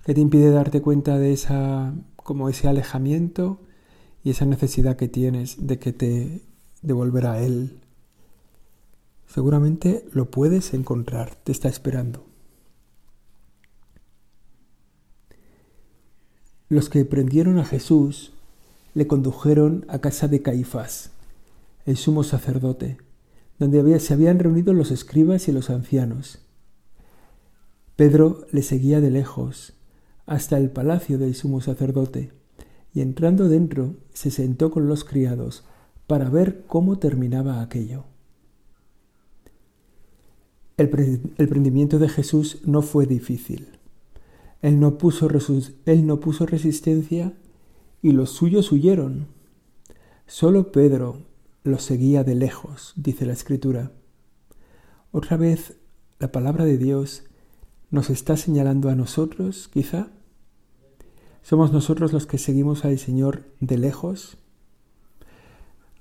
¿Qué 0.04 0.14
te 0.14 0.22
impide 0.22 0.52
darte 0.52 0.82
cuenta 0.82 1.18
de 1.18 1.34
esa 1.34 1.96
como 2.16 2.50
ese 2.50 2.68
alejamiento 2.68 3.60
y 4.24 4.30
esa 4.30 4.46
necesidad 4.46 4.96
que 4.96 5.08
tienes 5.08 5.66
de 5.66 5.80
que 5.80 5.92
te 5.92 6.42
devolver 6.84 7.26
a 7.26 7.42
él? 7.42 7.80
Seguramente 9.36 10.06
lo 10.14 10.32
puedes 10.32 10.74
encontrar, 10.74 11.36
te 11.36 11.52
está 11.52 11.68
esperando. 11.68 12.26
Los 16.70 16.88
que 16.88 17.04
prendieron 17.04 17.60
a 17.60 17.66
Jesús 17.66 18.32
le 18.94 19.08
condujeron 19.08 19.84
a 19.90 20.00
casa 20.00 20.30
de 20.30 20.42
Caifás 20.42 21.12
el 21.86 21.98
sumo 21.98 22.24
sacerdote, 22.24 22.96
donde 23.60 24.00
se 24.00 24.14
habían 24.14 24.40
reunido 24.40 24.72
los 24.72 24.90
escribas 24.90 25.50
y 25.50 25.52
los 25.52 25.70
ancianos. 25.70 26.40
Pedro 27.98 28.48
le 28.54 28.62
seguía 28.62 29.02
de 29.02 29.12
lejos 29.12 29.74
hasta 30.26 30.58
el 30.58 30.70
palacio 30.70 31.18
del 31.18 31.36
sumo 31.36 31.60
sacerdote, 31.60 32.32
y 32.94 33.02
entrando 33.02 33.50
dentro 33.50 33.98
se 34.14 34.32
sentó 34.32 34.72
con 34.72 34.88
los 34.88 35.04
criados 35.04 35.66
para 36.08 36.30
ver 36.30 36.64
cómo 36.68 37.00
terminaba 37.00 37.62
aquello. 37.62 38.06
El, 40.78 40.90
prendimiento 40.90 42.00
de 42.00 42.10
Jesús 42.10 42.60
no 42.66 42.82
fue 42.82 43.06
difícil. 43.06 43.70
Él 44.62 44.80
no, 44.80 44.98
puso 44.98 45.30
él 45.86 46.06
no 46.06 46.20
puso 46.20 46.46
resistencia 46.46 47.34
y 48.02 48.12
los 48.12 48.32
suyos 48.32 48.72
huyeron. 48.72 49.28
Solo 50.28 50.72
Pedro 50.72 51.22
lo 51.64 51.80
seguía 51.80 52.24
de 52.24 52.36
lejos, 52.36 52.94
dice 52.98 53.26
la 53.26 53.34
Escritura. 53.34 53.92
Otra 55.12 55.38
vez 55.38 55.76
la 56.20 56.32
palabra 56.32 56.66
de 56.66 56.78
Dios 56.78 57.24
nos 57.90 58.10
está 58.10 58.36
señalando 58.36 58.90
a 58.90 58.96
nosotros, 58.96 59.70
quizá. 59.70 60.10
¿Somos 61.42 61.72
nosotros 61.72 62.12
los 62.12 62.26
que 62.26 62.38
seguimos 62.38 62.84
al 62.84 62.98
Señor 63.00 63.46
de 63.62 63.78
lejos? 63.78 64.38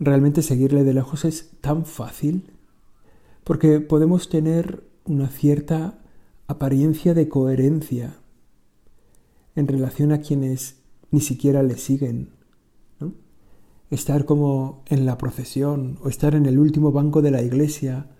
¿Realmente 0.00 0.42
seguirle 0.42 0.82
de 0.82 0.94
lejos 0.94 1.24
es 1.24 1.52
tan 1.60 1.86
fácil? 1.86 2.50
Porque 3.44 3.80
podemos 3.80 4.28
tener 4.28 4.84
una 5.04 5.28
cierta 5.28 5.98
apariencia 6.46 7.14
de 7.14 7.28
coherencia 7.28 8.16
en 9.54 9.68
relación 9.68 10.12
a 10.12 10.20
quienes 10.20 10.80
ni 11.10 11.20
siquiera 11.20 11.62
le 11.62 11.76
siguen. 11.76 12.30
Estar 13.90 14.24
como 14.24 14.82
en 14.86 15.06
la 15.06 15.18
procesión, 15.18 15.98
o 16.02 16.08
estar 16.08 16.34
en 16.34 16.46
el 16.46 16.58
último 16.58 16.90
banco 16.90 17.22
de 17.22 17.30
la 17.30 17.42
iglesia, 17.42 18.10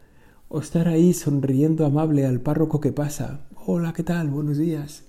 o 0.48 0.60
estar 0.60 0.86
ahí 0.86 1.12
sonriendo 1.14 1.84
amable 1.84 2.26
al 2.26 2.40
párroco 2.40 2.80
que 2.80 2.92
pasa. 2.92 3.48
Hola, 3.66 3.92
¿qué 3.92 4.04
tal? 4.04 4.28
Buenos 4.28 4.58
días. 4.58 5.04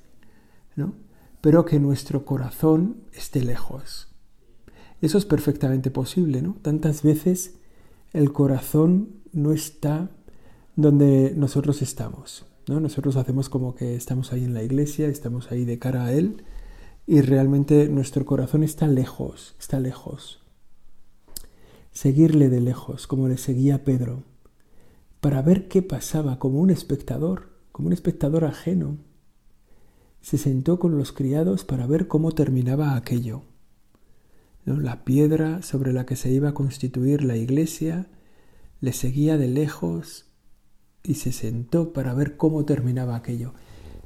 ¿No? 0.76 0.94
Pero 1.42 1.66
que 1.66 1.80
nuestro 1.80 2.26
corazón 2.26 3.04
esté 3.14 3.44
lejos. 3.44 4.08
Eso 5.02 5.18
es 5.18 5.26
perfectamente 5.26 5.92
posible, 5.92 6.42
¿no? 6.42 6.56
Tantas 6.62 7.04
veces 7.04 7.60
el 8.16 8.32
corazón 8.32 9.22
no 9.34 9.52
está 9.52 10.10
donde 10.76 11.34
nosotros 11.36 11.82
estamos. 11.82 12.46
¿no? 12.68 12.80
Nosotros 12.80 13.18
hacemos 13.18 13.50
como 13.50 13.76
que 13.76 13.96
estamos 13.96 14.32
ahí 14.32 14.46
en 14.46 14.54
la 14.54 14.64
iglesia, 14.64 15.08
estamos 15.08 15.52
ahí 15.52 15.66
de 15.66 15.80
cara 15.80 16.06
a 16.06 16.14
Él 16.14 16.44
y 17.06 17.22
realmente 17.22 17.90
nuestro 17.90 18.26
corazón 18.26 18.64
está 18.64 18.88
lejos, 18.88 19.56
está 19.60 19.80
lejos. 19.80 20.42
Seguirle 21.92 22.50
de 22.50 22.62
lejos, 22.62 23.06
como 23.06 23.28
le 23.28 23.38
seguía 23.38 23.84
Pedro, 23.84 24.24
para 25.20 25.42
ver 25.42 25.68
qué 25.68 25.82
pasaba 25.82 26.40
como 26.40 26.60
un 26.60 26.70
espectador, 26.70 27.50
como 27.72 27.88
un 27.88 27.94
espectador 27.94 28.46
ajeno. 28.46 28.98
Se 30.22 30.38
sentó 30.38 30.80
con 30.80 30.98
los 30.98 31.12
criados 31.12 31.66
para 31.66 31.86
ver 31.86 32.08
cómo 32.08 32.32
terminaba 32.32 32.96
aquello. 32.96 33.44
La 34.66 35.06
piedra 35.06 35.62
sobre 35.62 35.94
la 35.94 36.08
que 36.08 36.16
se 36.16 36.32
iba 36.32 36.50
a 36.50 36.54
constituir 36.56 37.24
la 37.24 37.38
iglesia 37.38 38.08
le 38.82 38.94
seguía 38.94 39.38
de 39.38 39.48
lejos 39.48 40.26
y 41.04 41.16
se 41.16 41.32
sentó 41.32 41.94
para 41.94 42.16
ver 42.16 42.36
cómo 42.36 42.66
terminaba 42.66 43.16
aquello. 43.16 43.54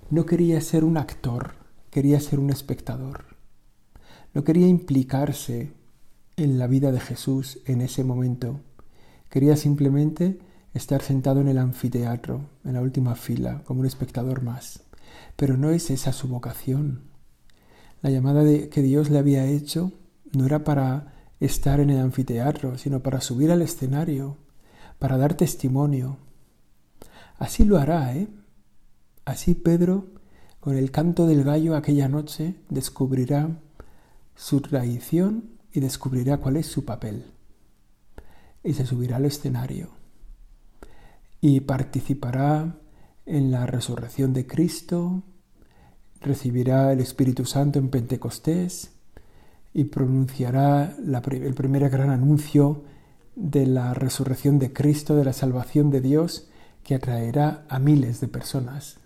No 0.09 0.25
quería 0.25 0.59
ser 0.59 0.83
un 0.83 0.97
actor, 0.97 1.53
quería 1.91 2.19
ser 2.19 2.39
un 2.39 2.49
espectador. 2.49 3.37
No 4.33 4.43
quería 4.43 4.67
implicarse 4.67 5.71
en 6.35 6.59
la 6.59 6.67
vida 6.67 6.91
de 6.91 6.99
Jesús 6.99 7.59
en 7.65 7.79
ese 7.79 8.03
momento. 8.03 8.59
Quería 9.29 9.55
simplemente 9.55 10.39
estar 10.73 11.01
sentado 11.01 11.39
en 11.39 11.47
el 11.47 11.57
anfiteatro, 11.57 12.49
en 12.65 12.73
la 12.73 12.81
última 12.81 13.15
fila, 13.15 13.63
como 13.63 13.79
un 13.79 13.85
espectador 13.85 14.43
más. 14.43 14.83
Pero 15.37 15.55
no 15.55 15.69
es 15.69 15.89
esa 15.89 16.11
su 16.11 16.27
vocación. 16.27 17.03
La 18.01 18.09
llamada 18.09 18.43
que 18.43 18.81
Dios 18.81 19.09
le 19.09 19.19
había 19.19 19.45
hecho 19.45 19.93
no 20.33 20.45
era 20.45 20.63
para 20.63 21.13
estar 21.39 21.79
en 21.79 21.89
el 21.89 21.99
anfiteatro, 21.99 22.77
sino 22.77 23.01
para 23.01 23.21
subir 23.21 23.51
al 23.51 23.61
escenario, 23.61 24.37
para 24.99 25.17
dar 25.17 25.35
testimonio, 25.35 26.17
Así 27.39 27.63
lo 27.63 27.77
hará, 27.77 28.13
¿eh? 28.15 28.27
Así 29.23 29.55
Pedro, 29.55 30.11
con 30.59 30.77
el 30.77 30.91
canto 30.91 31.25
del 31.25 31.45
gallo 31.45 31.75
aquella 31.75 32.09
noche, 32.09 32.55
descubrirá 32.69 33.61
su 34.35 34.59
traición 34.59 35.51
y 35.71 35.79
descubrirá 35.79 36.37
cuál 36.37 36.57
es 36.57 36.67
su 36.67 36.83
papel. 36.83 37.31
Y 38.61 38.73
se 38.73 38.85
subirá 38.85 39.15
al 39.15 39.25
escenario 39.25 39.91
y 41.39 41.61
participará 41.61 42.77
en 43.25 43.51
la 43.51 43.65
resurrección 43.65 44.33
de 44.33 44.45
Cristo, 44.45 45.23
recibirá 46.19 46.91
el 46.91 46.99
Espíritu 46.99 47.45
Santo 47.45 47.79
en 47.79 47.87
Pentecostés 47.87 48.91
y 49.73 49.85
pronunciará 49.85 50.95
el 50.97 51.53
primer 51.53 51.89
gran 51.89 52.09
anuncio 52.09 52.83
de 53.35 53.65
la 53.65 53.93
resurrección 53.93 54.59
de 54.59 54.73
Cristo, 54.73 55.15
de 55.15 55.25
la 55.25 55.33
salvación 55.33 55.89
de 55.91 56.01
Dios 56.01 56.49
que 56.83 56.95
atraerá 56.95 57.65
a 57.69 57.79
miles 57.79 58.19
de 58.19 58.27
personas. 58.27 58.97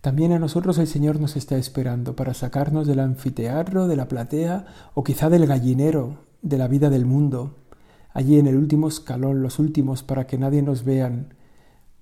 También 0.00 0.32
a 0.32 0.38
nosotros 0.38 0.76
el 0.76 0.86
Señor 0.86 1.18
nos 1.18 1.34
está 1.34 1.56
esperando 1.56 2.14
para 2.14 2.34
sacarnos 2.34 2.86
del 2.86 3.00
anfiteatro, 3.00 3.88
de 3.88 3.96
la 3.96 4.06
platea 4.06 4.66
o 4.92 5.02
quizá 5.02 5.30
del 5.30 5.46
gallinero 5.46 6.26
de 6.42 6.58
la 6.58 6.68
vida 6.68 6.90
del 6.90 7.06
mundo, 7.06 7.56
allí 8.12 8.38
en 8.38 8.46
el 8.46 8.56
último 8.56 8.88
escalón, 8.88 9.40
los 9.40 9.58
últimos, 9.58 10.02
para 10.02 10.26
que 10.26 10.36
nadie 10.36 10.60
nos 10.60 10.84
vean. 10.84 11.32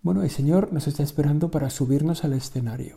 Bueno, 0.03 0.25
el 0.25 0.31
Señor 0.31 0.73
nos 0.73 0.89
está 0.89 1.05
esperando 1.05 1.53
para 1.53 1.71
subirnos 1.71 2.25
al 2.25 2.33
escenario, 2.33 2.97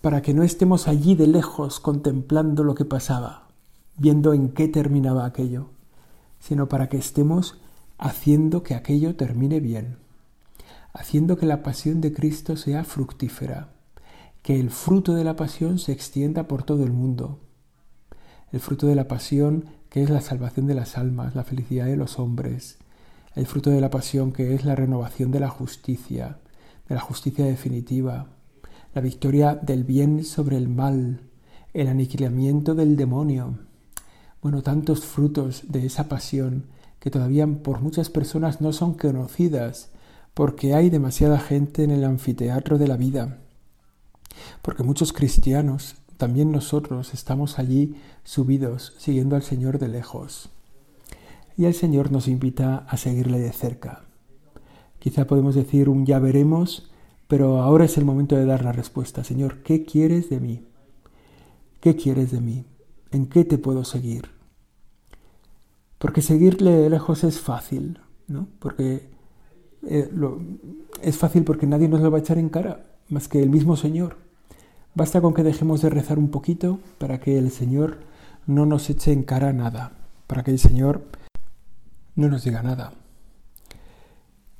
para 0.00 0.22
que 0.22 0.32
no 0.32 0.42
estemos 0.42 0.88
allí 0.88 1.14
de 1.14 1.26
lejos 1.26 1.80
contemplando 1.80 2.64
lo 2.64 2.74
que 2.74 2.84
pasaba, 2.84 3.48
viendo 3.96 4.32
en 4.32 4.50
qué 4.50 4.68
terminaba 4.68 5.26
aquello, 5.26 5.70
sino 6.38 6.68
para 6.68 6.88
que 6.88 6.96
estemos 6.96 7.60
haciendo 7.98 8.62
que 8.62 8.74
aquello 8.74 9.14
termine 9.16 9.60
bien, 9.60 9.98
haciendo 10.94 11.36
que 11.36 11.46
la 11.46 11.62
pasión 11.62 12.00
de 12.00 12.14
Cristo 12.14 12.56
sea 12.56 12.84
fructífera, 12.84 13.68
que 14.42 14.58
el 14.58 14.70
fruto 14.70 15.14
de 15.14 15.24
la 15.24 15.36
pasión 15.36 15.78
se 15.78 15.92
extienda 15.92 16.48
por 16.48 16.62
todo 16.62 16.82
el 16.82 16.92
mundo. 16.92 17.38
El 18.52 18.60
fruto 18.60 18.86
de 18.86 18.94
la 18.94 19.06
pasión 19.06 19.66
que 19.90 20.02
es 20.02 20.08
la 20.08 20.22
salvación 20.22 20.66
de 20.66 20.74
las 20.74 20.96
almas, 20.96 21.34
la 21.34 21.44
felicidad 21.44 21.86
de 21.86 21.96
los 21.96 22.18
hombres. 22.18 22.78
El 23.34 23.46
fruto 23.46 23.70
de 23.70 23.80
la 23.80 23.90
pasión 23.90 24.32
que 24.32 24.54
es 24.54 24.64
la 24.64 24.74
renovación 24.74 25.30
de 25.30 25.40
la 25.40 25.50
justicia, 25.50 26.38
de 26.88 26.94
la 26.94 27.00
justicia 27.00 27.44
definitiva, 27.44 28.28
la 28.94 29.00
victoria 29.00 29.54
del 29.54 29.84
bien 29.84 30.24
sobre 30.24 30.56
el 30.56 30.68
mal, 30.68 31.20
el 31.72 31.88
aniquilamiento 31.88 32.74
del 32.74 32.96
demonio. 32.96 33.58
Bueno, 34.42 34.62
tantos 34.62 35.04
frutos 35.04 35.64
de 35.68 35.86
esa 35.86 36.08
pasión 36.08 36.66
que 36.98 37.10
todavía 37.10 37.46
por 37.46 37.80
muchas 37.80 38.10
personas 38.10 38.60
no 38.60 38.72
son 38.72 38.94
conocidas, 38.94 39.90
porque 40.34 40.74
hay 40.74 40.90
demasiada 40.90 41.38
gente 41.38 41.84
en 41.84 41.90
el 41.90 42.04
anfiteatro 42.04 42.78
de 42.78 42.88
la 42.88 42.96
vida, 42.96 43.38
porque 44.62 44.82
muchos 44.82 45.12
cristianos, 45.12 45.96
también 46.16 46.52
nosotros, 46.52 47.14
estamos 47.14 47.58
allí 47.58 47.96
subidos, 48.24 48.94
siguiendo 48.98 49.36
al 49.36 49.42
Señor 49.42 49.78
de 49.78 49.88
lejos. 49.88 50.50
Y 51.56 51.64
el 51.64 51.74
Señor 51.74 52.10
nos 52.10 52.28
invita 52.28 52.86
a 52.88 52.96
seguirle 52.96 53.38
de 53.38 53.52
cerca. 53.52 54.02
Quizá 54.98 55.26
podemos 55.26 55.54
decir 55.54 55.88
un 55.88 56.04
ya 56.04 56.18
veremos, 56.18 56.90
pero 57.30 57.62
ahora 57.62 57.84
es 57.84 57.96
el 57.96 58.04
momento 58.04 58.34
de 58.34 58.44
dar 58.44 58.64
la 58.64 58.72
respuesta. 58.72 59.22
Señor, 59.22 59.62
¿qué 59.62 59.84
quieres 59.84 60.28
de 60.30 60.40
mí? 60.40 60.66
¿Qué 61.78 61.94
quieres 61.94 62.32
de 62.32 62.40
mí? 62.40 62.64
¿En 63.12 63.26
qué 63.26 63.44
te 63.44 63.56
puedo 63.56 63.84
seguir? 63.84 64.32
Porque 65.98 66.22
seguirle 66.22 66.72
de 66.72 66.90
lejos 66.90 67.22
es 67.22 67.38
fácil, 67.38 68.00
¿no? 68.26 68.48
Porque 68.58 69.10
eh, 69.86 70.10
es 71.02 71.18
fácil 71.18 71.44
porque 71.44 71.68
nadie 71.68 71.88
nos 71.88 72.00
lo 72.00 72.10
va 72.10 72.18
a 72.18 72.20
echar 72.20 72.36
en 72.36 72.48
cara, 72.48 72.96
más 73.08 73.28
que 73.28 73.40
el 73.40 73.48
mismo 73.48 73.76
Señor. 73.76 74.16
Basta 74.96 75.20
con 75.20 75.32
que 75.32 75.44
dejemos 75.44 75.82
de 75.82 75.90
rezar 75.90 76.18
un 76.18 76.32
poquito 76.32 76.80
para 76.98 77.20
que 77.20 77.38
el 77.38 77.52
Señor 77.52 77.98
no 78.48 78.66
nos 78.66 78.90
eche 78.90 79.12
en 79.12 79.22
cara 79.22 79.52
nada, 79.52 79.92
para 80.26 80.42
que 80.42 80.50
el 80.50 80.58
Señor 80.58 81.04
no 82.16 82.28
nos 82.28 82.42
diga 82.42 82.64
nada. 82.64 82.92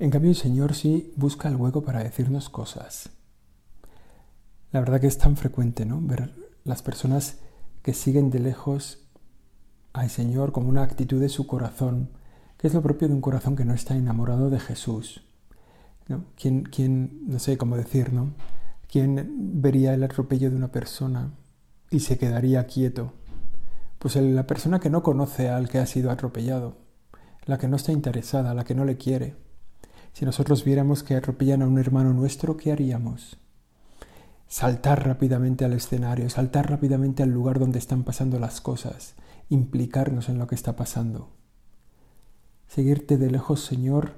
En 0.01 0.09
cambio, 0.09 0.31
el 0.31 0.35
Señor 0.35 0.73
sí 0.73 1.13
busca 1.15 1.47
el 1.47 1.55
hueco 1.55 1.83
para 1.83 2.03
decirnos 2.03 2.49
cosas. 2.49 3.11
La 4.71 4.79
verdad 4.79 4.99
que 4.99 5.05
es 5.05 5.19
tan 5.19 5.37
frecuente, 5.37 5.85
¿no? 5.85 6.01
Ver 6.01 6.33
las 6.63 6.81
personas 6.81 7.37
que 7.83 7.93
siguen 7.93 8.31
de 8.31 8.39
lejos 8.39 9.03
al 9.93 10.09
Señor 10.09 10.53
como 10.53 10.69
una 10.69 10.81
actitud 10.81 11.21
de 11.21 11.29
su 11.29 11.45
corazón, 11.45 12.09
que 12.57 12.65
es 12.65 12.73
lo 12.73 12.81
propio 12.81 13.09
de 13.09 13.13
un 13.13 13.21
corazón 13.21 13.55
que 13.55 13.63
no 13.63 13.75
está 13.75 13.95
enamorado 13.95 14.49
de 14.49 14.59
Jesús. 14.59 15.23
¿no? 16.07 16.25
¿Quién, 16.35 17.21
no 17.27 17.37
sé 17.37 17.59
cómo 17.59 17.77
decir, 17.77 18.11
¿no? 18.11 18.33
¿Quién 18.91 19.61
vería 19.61 19.93
el 19.93 20.03
atropello 20.03 20.49
de 20.49 20.55
una 20.55 20.71
persona 20.71 21.29
y 21.91 21.99
se 21.99 22.17
quedaría 22.17 22.65
quieto? 22.65 23.13
Pues 23.99 24.15
la 24.15 24.47
persona 24.47 24.79
que 24.79 24.89
no 24.89 25.03
conoce 25.03 25.49
al 25.49 25.69
que 25.69 25.77
ha 25.77 25.85
sido 25.85 26.09
atropellado, 26.09 26.77
la 27.45 27.59
que 27.59 27.67
no 27.67 27.75
está 27.75 27.91
interesada, 27.91 28.55
la 28.55 28.63
que 28.63 28.73
no 28.73 28.83
le 28.83 28.97
quiere. 28.97 29.50
Si 30.13 30.25
nosotros 30.25 30.63
viéramos 30.63 31.03
que 31.03 31.15
atropellan 31.15 31.61
a 31.61 31.67
un 31.67 31.79
hermano 31.79 32.13
nuestro, 32.13 32.57
¿qué 32.57 32.71
haríamos? 32.71 33.37
Saltar 34.47 35.07
rápidamente 35.07 35.63
al 35.63 35.73
escenario, 35.73 36.29
saltar 36.29 36.69
rápidamente 36.69 37.23
al 37.23 37.29
lugar 37.29 37.59
donde 37.59 37.79
están 37.79 38.03
pasando 38.03 38.37
las 38.37 38.59
cosas, 38.59 39.15
implicarnos 39.49 40.27
en 40.27 40.37
lo 40.37 40.47
que 40.47 40.55
está 40.55 40.75
pasando. 40.75 41.29
Seguirte 42.67 43.17
de 43.17 43.31
lejos, 43.31 43.63
Señor, 43.63 44.15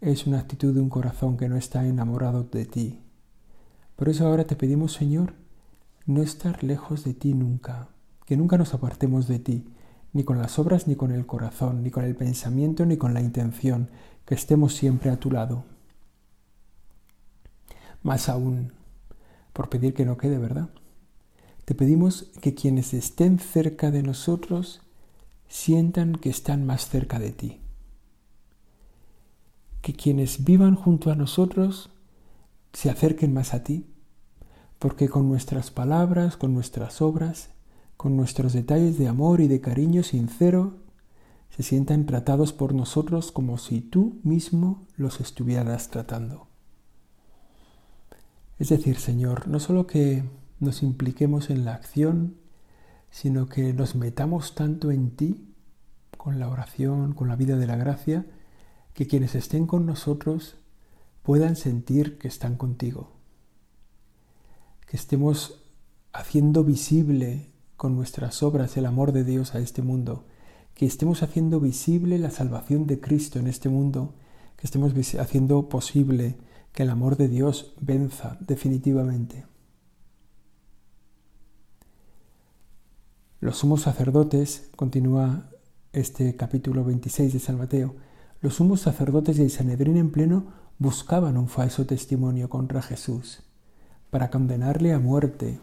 es 0.00 0.26
una 0.26 0.40
actitud 0.40 0.74
de 0.74 0.80
un 0.80 0.90
corazón 0.90 1.36
que 1.36 1.48
no 1.48 1.56
está 1.56 1.86
enamorado 1.86 2.44
de 2.44 2.66
ti. 2.66 3.00
Por 3.96 4.08
eso 4.08 4.26
ahora 4.26 4.46
te 4.46 4.56
pedimos, 4.56 4.92
Señor, 4.92 5.34
no 6.04 6.22
estar 6.22 6.62
lejos 6.62 7.02
de 7.04 7.14
ti 7.14 7.34
nunca, 7.34 7.88
que 8.26 8.36
nunca 8.36 8.58
nos 8.58 8.74
apartemos 8.74 9.26
de 9.26 9.38
ti, 9.38 9.72
ni 10.12 10.24
con 10.24 10.38
las 10.38 10.58
obras, 10.58 10.86
ni 10.86 10.96
con 10.96 11.12
el 11.12 11.26
corazón, 11.26 11.82
ni 11.82 11.90
con 11.90 12.04
el 12.04 12.14
pensamiento, 12.14 12.86
ni 12.86 12.96
con 12.96 13.14
la 13.14 13.20
intención, 13.20 13.90
que 14.26 14.34
estemos 14.34 14.74
siempre 14.74 15.10
a 15.10 15.18
tu 15.18 15.30
lado. 15.30 15.64
Más 18.02 18.28
aún, 18.28 18.72
por 19.52 19.68
pedir 19.68 19.94
que 19.94 20.04
no 20.04 20.16
quede, 20.18 20.38
¿verdad? 20.38 20.68
Te 21.64 21.74
pedimos 21.74 22.30
que 22.40 22.54
quienes 22.54 22.92
estén 22.92 23.38
cerca 23.38 23.90
de 23.90 24.02
nosotros 24.02 24.82
sientan 25.48 26.16
que 26.16 26.28
están 26.28 26.66
más 26.66 26.88
cerca 26.88 27.18
de 27.18 27.32
ti. 27.32 27.60
Que 29.80 29.94
quienes 29.94 30.44
vivan 30.44 30.74
junto 30.74 31.10
a 31.10 31.16
nosotros 31.16 31.90
se 32.72 32.90
acerquen 32.90 33.32
más 33.32 33.54
a 33.54 33.64
ti, 33.64 33.86
porque 34.78 35.08
con 35.08 35.28
nuestras 35.28 35.70
palabras, 35.70 36.36
con 36.36 36.52
nuestras 36.52 37.00
obras, 37.00 37.50
con 37.96 38.16
nuestros 38.16 38.52
detalles 38.52 38.98
de 38.98 39.08
amor 39.08 39.40
y 39.40 39.48
de 39.48 39.60
cariño 39.60 40.02
sincero, 40.02 40.85
se 41.50 41.62
sientan 41.62 42.06
tratados 42.06 42.52
por 42.52 42.74
nosotros 42.74 43.32
como 43.32 43.58
si 43.58 43.80
tú 43.80 44.20
mismo 44.22 44.86
los 44.96 45.20
estuvieras 45.20 45.88
tratando. 45.90 46.48
Es 48.58 48.70
decir, 48.70 48.96
Señor, 48.96 49.48
no 49.48 49.60
solo 49.60 49.86
que 49.86 50.24
nos 50.60 50.82
impliquemos 50.82 51.50
en 51.50 51.64
la 51.64 51.74
acción, 51.74 52.36
sino 53.10 53.48
que 53.48 53.72
nos 53.72 53.94
metamos 53.94 54.54
tanto 54.54 54.90
en 54.90 55.10
ti, 55.10 55.54
con 56.16 56.38
la 56.38 56.48
oración, 56.48 57.12
con 57.12 57.28
la 57.28 57.36
vida 57.36 57.56
de 57.56 57.66
la 57.66 57.76
gracia, 57.76 58.26
que 58.94 59.06
quienes 59.06 59.34
estén 59.34 59.66
con 59.66 59.86
nosotros 59.86 60.56
puedan 61.22 61.56
sentir 61.56 62.18
que 62.18 62.28
están 62.28 62.56
contigo. 62.56 63.12
Que 64.86 64.96
estemos 64.96 65.62
haciendo 66.12 66.64
visible 66.64 67.52
con 67.76 67.94
nuestras 67.94 68.42
obras 68.42 68.76
el 68.76 68.86
amor 68.86 69.12
de 69.12 69.24
Dios 69.24 69.54
a 69.54 69.58
este 69.58 69.82
mundo, 69.82 70.24
que 70.76 70.84
estemos 70.84 71.22
haciendo 71.22 71.58
visible 71.58 72.18
la 72.18 72.30
salvación 72.30 72.86
de 72.86 73.00
Cristo 73.00 73.38
en 73.38 73.46
este 73.46 73.70
mundo, 73.70 74.14
que 74.58 74.66
estemos 74.66 74.92
haciendo 75.18 75.70
posible 75.70 76.36
que 76.72 76.82
el 76.82 76.90
amor 76.90 77.16
de 77.16 77.28
Dios 77.28 77.74
venza 77.80 78.36
definitivamente. 78.40 79.46
Los 83.40 83.56
sumos 83.56 83.80
sacerdotes, 83.82 84.68
continúa 84.76 85.50
este 85.94 86.36
capítulo 86.36 86.84
26 86.84 87.32
de 87.32 87.38
San 87.38 87.56
Mateo, 87.56 87.94
los 88.42 88.56
sumos 88.56 88.82
sacerdotes 88.82 89.38
del 89.38 89.50
Sanedrín 89.50 89.96
en 89.96 90.12
pleno 90.12 90.52
buscaban 90.78 91.38
un 91.38 91.48
falso 91.48 91.86
testimonio 91.86 92.50
contra 92.50 92.82
Jesús 92.82 93.42
para 94.10 94.28
condenarle 94.28 94.92
a 94.92 94.98
muerte 94.98 95.58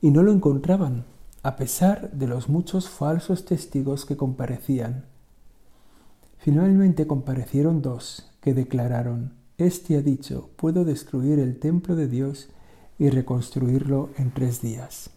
y 0.00 0.10
no 0.10 0.22
lo 0.22 0.32
encontraban, 0.32 1.04
a 1.42 1.56
pesar 1.56 2.10
de 2.10 2.26
los 2.26 2.48
muchos 2.48 2.88
falsos 2.88 3.44
testigos 3.44 4.04
que 4.04 4.16
comparecían. 4.16 5.06
Finalmente 6.38 7.06
comparecieron 7.06 7.82
dos 7.82 8.30
que 8.40 8.54
declararon, 8.54 9.34
Este 9.56 9.96
ha 9.96 10.02
dicho, 10.02 10.50
puedo 10.56 10.84
destruir 10.84 11.38
el 11.38 11.58
templo 11.58 11.96
de 11.96 12.08
Dios 12.08 12.48
y 12.98 13.08
reconstruirlo 13.10 14.10
en 14.16 14.30
tres 14.30 14.60
días. 14.60 15.10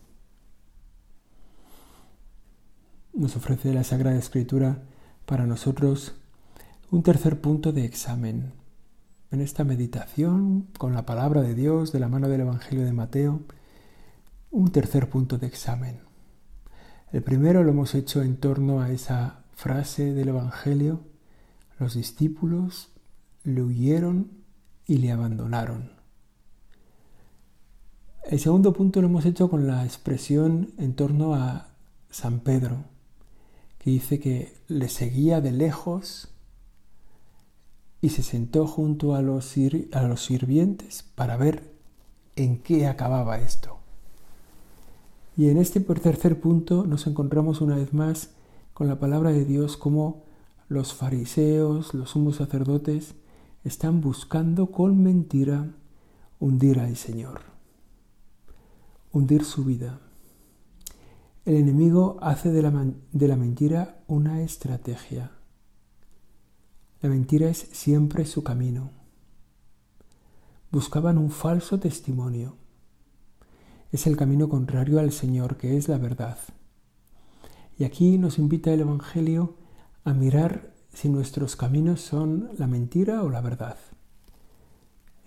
Nos 3.14 3.36
ofrece 3.36 3.74
la 3.74 3.84
Sagrada 3.84 4.18
Escritura 4.18 4.84
para 5.26 5.46
nosotros 5.46 6.16
un 6.92 7.04
tercer 7.04 7.42
punto 7.42 7.72
de 7.72 7.86
examen. 7.86 8.54
En 9.32 9.42
esta 9.42 9.64
meditación 9.64 10.68
con 10.78 10.94
la 10.94 11.06
palabra 11.06 11.42
de 11.42 11.56
Dios 11.56 11.92
de 11.92 12.00
la 12.00 12.08
mano 12.08 12.30
del 12.30 12.42
Evangelio 12.42 12.86
de 12.86 12.94
Mateo, 12.94 13.42
un 14.52 14.72
tercer 14.72 15.10
punto 15.10 15.38
de 15.38 15.48
examen. 15.48 16.03
El 17.14 17.22
primero 17.22 17.64
lo 17.64 17.70
hemos 17.70 17.94
hecho 17.94 18.24
en 18.24 18.38
torno 18.38 18.82
a 18.82 18.92
esa 18.92 19.44
frase 19.54 20.16
del 20.16 20.30
Evangelio, 20.30 21.02
los 21.78 21.94
discípulos 21.94 22.90
le 23.44 23.62
huyeron 23.62 24.32
y 24.88 24.98
le 24.98 25.12
abandonaron. 25.12 25.92
El 28.24 28.40
segundo 28.40 28.74
punto 28.74 29.00
lo 29.00 29.10
hemos 29.10 29.26
hecho 29.26 29.48
con 29.48 29.68
la 29.68 29.86
expresión 29.86 30.74
en 30.80 30.96
torno 30.96 31.36
a 31.36 31.68
San 32.10 32.40
Pedro, 32.40 32.86
que 33.78 33.92
dice 33.92 34.20
que 34.20 34.56
le 34.68 34.90
seguía 34.90 35.40
de 35.40 35.52
lejos 35.52 36.30
y 38.02 38.10
se 38.10 38.24
sentó 38.24 38.66
junto 38.66 39.14
a 39.14 39.22
los, 39.22 39.56
los 39.56 40.26
sirvientes 40.26 41.04
para 41.14 41.38
ver 41.38 41.76
en 42.36 42.58
qué 42.58 42.88
acababa 42.88 43.38
esto. 43.38 43.83
Y 45.36 45.50
en 45.50 45.58
este 45.58 45.80
tercer 45.80 46.40
punto 46.40 46.86
nos 46.86 47.08
encontramos 47.08 47.62
una 47.62 47.76
vez 47.76 47.94
más 47.94 48.30
con 48.74 48.88
la 48.88 49.00
palabra 49.00 49.32
de 49.32 49.46
Dios 49.46 49.78
como 49.78 50.26
los 50.68 50.94
fariseos, 50.94 51.94
los 51.94 52.12
sumos 52.12 52.36
sacerdotes, 52.36 53.16
están 53.64 54.02
buscando 54.02 54.72
con 54.72 55.02
mentira 55.02 55.74
hundir 56.40 56.80
al 56.80 56.96
Señor, 56.98 57.42
hundir 59.12 59.44
su 59.44 59.64
vida. 59.64 60.00
El 61.46 61.56
enemigo 61.56 62.18
hace 62.22 62.52
de 62.52 62.62
la, 62.62 62.86
de 63.12 63.28
la 63.28 63.36
mentira 63.36 64.04
una 64.08 64.42
estrategia. 64.42 65.32
La 67.02 67.10
mentira 67.10 67.50
es 67.50 67.58
siempre 67.72 68.26
su 68.26 68.44
camino. 68.44 68.92
Buscaban 70.72 71.18
un 71.18 71.32
falso 71.32 71.80
testimonio 71.80 72.56
es 73.94 74.08
el 74.08 74.18
camino 74.18 74.50
contrario 74.50 75.00
al 75.00 75.12
Señor, 75.12 75.56
que 75.58 75.78
es 75.78 75.88
la 75.88 76.00
verdad. 76.00 76.40
Y 77.78 77.84
aquí 77.84 78.18
nos 78.18 78.40
invita 78.40 78.74
el 78.74 78.82
Evangelio 78.82 79.56
a 80.04 80.14
mirar 80.14 80.74
si 80.92 81.10
nuestros 81.10 81.56
caminos 81.56 82.02
son 82.02 82.50
la 82.58 82.66
mentira 82.66 83.24
o 83.24 83.30
la 83.30 83.42
verdad. 83.42 83.78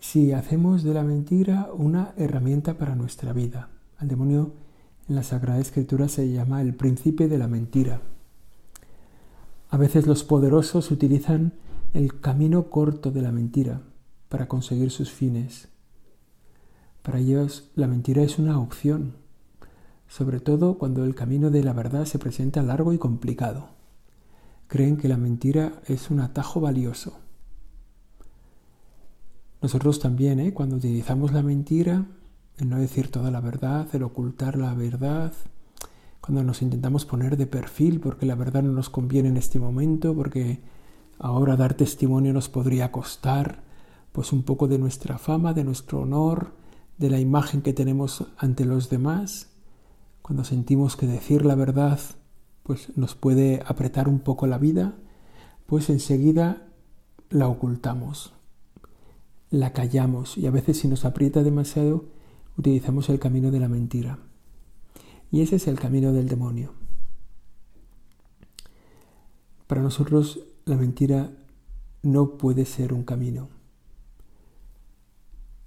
Si 0.00 0.32
hacemos 0.32 0.82
de 0.82 0.94
la 0.94 1.04
mentira 1.04 1.70
una 1.72 2.12
herramienta 2.16 2.76
para 2.76 2.96
nuestra 2.96 3.32
vida. 3.32 3.70
Al 3.98 4.08
demonio 4.08 4.52
en 5.08 5.14
la 5.14 5.22
Sagrada 5.22 5.60
Escritura 5.60 6.08
se 6.08 6.30
llama 6.32 6.60
el 6.60 6.74
príncipe 6.74 7.28
de 7.28 7.38
la 7.38 7.46
mentira. 7.46 8.02
A 9.70 9.76
veces 9.76 10.08
los 10.08 10.24
poderosos 10.24 10.90
utilizan 10.90 11.52
el 11.94 12.20
camino 12.20 12.68
corto 12.68 13.12
de 13.12 13.22
la 13.22 13.30
mentira 13.30 13.82
para 14.28 14.48
conseguir 14.48 14.90
sus 14.90 15.12
fines. 15.12 15.68
Para 17.06 17.20
ellos 17.20 17.70
la 17.76 17.86
mentira 17.86 18.24
es 18.24 18.36
una 18.36 18.58
opción, 18.58 19.14
sobre 20.08 20.40
todo 20.40 20.76
cuando 20.76 21.04
el 21.04 21.14
camino 21.14 21.52
de 21.52 21.62
la 21.62 21.72
verdad 21.72 22.04
se 22.04 22.18
presenta 22.18 22.64
largo 22.64 22.92
y 22.92 22.98
complicado. 22.98 23.68
Creen 24.66 24.96
que 24.96 25.06
la 25.06 25.16
mentira 25.16 25.80
es 25.86 26.10
un 26.10 26.18
atajo 26.18 26.60
valioso. 26.60 27.20
Nosotros 29.62 30.00
también, 30.00 30.40
¿eh? 30.40 30.52
cuando 30.52 30.74
utilizamos 30.74 31.30
la 31.30 31.44
mentira, 31.44 32.06
el 32.58 32.68
no 32.68 32.76
decir 32.76 33.08
toda 33.08 33.30
la 33.30 33.40
verdad, 33.40 33.86
el 33.92 34.02
ocultar 34.02 34.58
la 34.58 34.74
verdad, 34.74 35.32
cuando 36.20 36.42
nos 36.42 36.60
intentamos 36.60 37.04
poner 37.04 37.36
de 37.36 37.46
perfil 37.46 38.00
porque 38.00 38.26
la 38.26 38.34
verdad 38.34 38.64
no 38.64 38.72
nos 38.72 38.90
conviene 38.90 39.28
en 39.28 39.36
este 39.36 39.60
momento, 39.60 40.12
porque 40.12 40.58
ahora 41.20 41.54
dar 41.54 41.74
testimonio 41.74 42.32
nos 42.32 42.48
podría 42.48 42.90
costar, 42.90 43.62
pues 44.10 44.32
un 44.32 44.42
poco 44.42 44.66
de 44.66 44.80
nuestra 44.80 45.18
fama, 45.18 45.54
de 45.54 45.62
nuestro 45.62 46.00
honor, 46.00 46.65
de 46.98 47.10
la 47.10 47.20
imagen 47.20 47.62
que 47.62 47.72
tenemos 47.72 48.26
ante 48.38 48.64
los 48.64 48.88
demás, 48.90 49.48
cuando 50.22 50.44
sentimos 50.44 50.96
que 50.96 51.06
decir 51.06 51.44
la 51.44 51.54
verdad 51.54 52.00
pues 52.62 52.96
nos 52.96 53.14
puede 53.14 53.62
apretar 53.64 54.08
un 54.08 54.18
poco 54.18 54.48
la 54.48 54.58
vida, 54.58 54.96
pues 55.66 55.88
enseguida 55.88 56.66
la 57.30 57.46
ocultamos, 57.46 58.32
la 59.50 59.72
callamos 59.72 60.36
y 60.36 60.46
a 60.46 60.50
veces 60.50 60.78
si 60.78 60.88
nos 60.88 61.04
aprieta 61.04 61.44
demasiado 61.44 62.06
utilizamos 62.56 63.08
el 63.08 63.20
camino 63.20 63.50
de 63.50 63.60
la 63.60 63.68
mentira. 63.68 64.18
Y 65.30 65.42
ese 65.42 65.56
es 65.56 65.68
el 65.68 65.78
camino 65.78 66.12
del 66.12 66.28
demonio. 66.28 66.72
Para 69.66 69.82
nosotros 69.82 70.40
la 70.64 70.76
mentira 70.76 71.30
no 72.02 72.36
puede 72.36 72.64
ser 72.64 72.92
un 72.92 73.04
camino. 73.04 73.48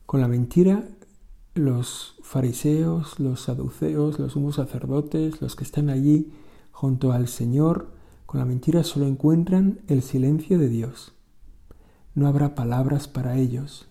Con 0.06 0.22
la 0.22 0.28
mentira 0.28 0.84
los 1.60 2.16
fariseos, 2.24 3.20
los 3.20 3.42
saduceos, 3.42 4.20
los 4.20 4.34
sumos 4.34 4.56
sacerdotes, 4.56 5.42
los 5.42 5.56
que 5.56 5.64
están 5.64 5.90
allí 5.90 6.32
Junto 6.80 7.12
al 7.12 7.28
Señor, 7.28 7.90
con 8.26 8.40
la 8.40 8.46
mentira 8.46 8.86
solo 8.86 9.06
encuentran 9.06 9.82
el 9.88 10.02
silencio 10.02 10.58
de 10.58 10.70
Dios. 10.70 11.12
No 12.16 12.26
habrá 12.26 12.56
palabras 12.56 13.10
para 13.10 13.36
ellos. 13.36 13.90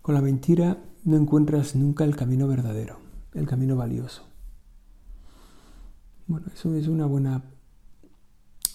Con 0.00 0.14
la 0.14 0.22
mentira 0.22 0.82
no 1.04 1.18
encuentras 1.18 1.76
nunca 1.76 2.04
el 2.04 2.16
camino 2.16 2.48
verdadero, 2.48 2.98
el 3.34 3.46
camino 3.46 3.76
valioso. 3.76 4.22
Bueno, 6.26 6.46
eso 6.54 6.74
es 6.76 6.88
una 6.88 7.04
buena 7.04 7.44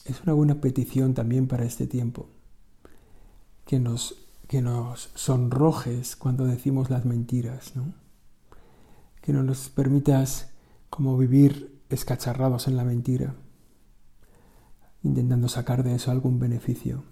es 0.06 0.22
una 0.22 0.34
buena 0.34 0.62
petición 0.62 1.16
también 1.16 1.48
para 1.48 1.66
este 1.66 1.88
tiempo. 1.88 2.28
Que 3.66 3.80
nos, 3.80 4.28
que 4.54 4.62
nos 4.62 5.10
sonrojes 5.16 6.16
cuando 6.16 6.46
decimos 6.46 6.92
las 6.92 7.06
mentiras, 7.06 7.76
¿no? 7.76 7.96
Que 9.20 9.34
no 9.34 9.42
nos 9.42 9.70
permitas 9.70 10.54
como 10.92 11.18
vivir 11.18 11.82
escacharrados 11.90 12.68
en 12.68 12.78
la 12.78 12.84
mentira, 12.84 13.34
intentando 15.02 15.48
sacar 15.48 15.82
de 15.82 15.96
eso 15.96 16.12
algún 16.12 16.38
beneficio. 16.38 17.04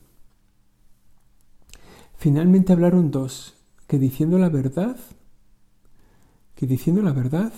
Finalmente 2.15 2.73
hablaron 2.73 3.09
dos, 3.09 3.55
que 3.87 3.97
diciendo 3.97 4.37
la 4.37 4.49
verdad, 4.49 4.97
que 6.53 6.67
diciendo 6.67 7.01
la 7.01 7.11
verdad, 7.11 7.51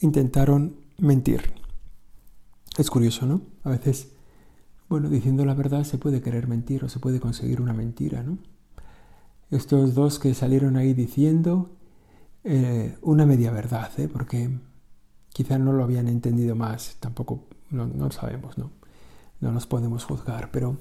intentaron 0.00 0.76
mentir. 0.96 1.52
Es 2.78 2.88
curioso, 2.88 3.26
¿no? 3.26 3.42
A 3.62 3.68
veces 3.68 4.08
bueno, 4.88 5.10
diciendo 5.10 5.44
la 5.44 5.52
verdad 5.52 5.84
se 5.84 5.98
puede 5.98 6.22
querer 6.22 6.48
mentir 6.48 6.82
o 6.82 6.88
se 6.88 6.98
puede 6.98 7.20
conseguir 7.20 7.60
una 7.60 7.74
mentira, 7.74 8.22
¿no? 8.22 8.38
Estos 9.50 9.94
dos 9.94 10.18
que 10.18 10.34
salieron 10.34 10.76
ahí 10.76 10.92
diciendo 10.92 11.76
eh, 12.42 12.96
una 13.02 13.26
media 13.26 13.50
verdad, 13.50 13.90
¿eh? 13.98 14.08
porque 14.08 14.58
quizá 15.32 15.58
no 15.58 15.72
lo 15.72 15.84
habían 15.84 16.08
entendido 16.08 16.56
más, 16.56 16.96
tampoco 17.00 17.44
no, 17.70 17.86
no 17.86 18.10
sabemos, 18.10 18.58
¿no? 18.58 18.70
No 19.40 19.52
nos 19.52 19.66
podemos 19.66 20.04
juzgar, 20.04 20.50
pero 20.50 20.78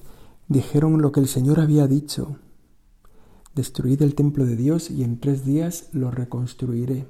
dijeron 0.47 1.01
lo 1.01 1.11
que 1.11 1.19
el 1.19 1.27
Señor 1.27 1.59
había 1.59 1.87
dicho. 1.87 2.39
Destruid 3.53 4.01
el 4.01 4.15
templo 4.15 4.45
de 4.45 4.55
Dios 4.55 4.89
y 4.89 5.03
en 5.03 5.19
tres 5.19 5.45
días 5.45 5.89
lo 5.91 6.11
reconstruiré. 6.11 7.07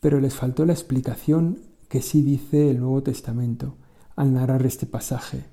Pero 0.00 0.20
les 0.20 0.34
faltó 0.34 0.64
la 0.64 0.72
explicación 0.72 1.58
que 1.88 2.02
sí 2.02 2.22
dice 2.22 2.70
el 2.70 2.80
Nuevo 2.80 3.02
Testamento 3.02 3.76
al 4.16 4.32
narrar 4.32 4.64
este 4.64 4.86
pasaje. 4.86 5.49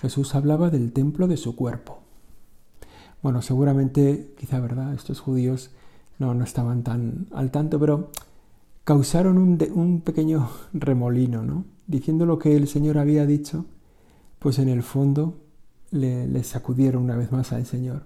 Jesús 0.00 0.34
hablaba 0.34 0.70
del 0.70 0.92
templo 0.92 1.28
de 1.28 1.36
su 1.36 1.56
cuerpo. 1.56 2.00
Bueno, 3.22 3.42
seguramente, 3.42 4.34
quizá 4.38 4.60
verdad, 4.60 4.94
estos 4.94 5.20
judíos 5.20 5.70
no, 6.18 6.34
no 6.34 6.44
estaban 6.44 6.84
tan 6.84 7.26
al 7.32 7.50
tanto, 7.50 7.78
pero 7.80 8.10
causaron 8.84 9.38
un, 9.38 9.58
un 9.74 10.00
pequeño 10.00 10.48
remolino, 10.72 11.42
¿no? 11.42 11.64
Diciendo 11.86 12.26
lo 12.26 12.38
que 12.38 12.56
el 12.56 12.68
Señor 12.68 12.98
había 12.98 13.26
dicho, 13.26 13.64
pues 14.38 14.58
en 14.58 14.68
el 14.68 14.82
fondo 14.82 15.40
le, 15.90 16.28
le 16.28 16.44
sacudieron 16.44 17.02
una 17.02 17.16
vez 17.16 17.32
más 17.32 17.52
al 17.52 17.66
Señor. 17.66 18.04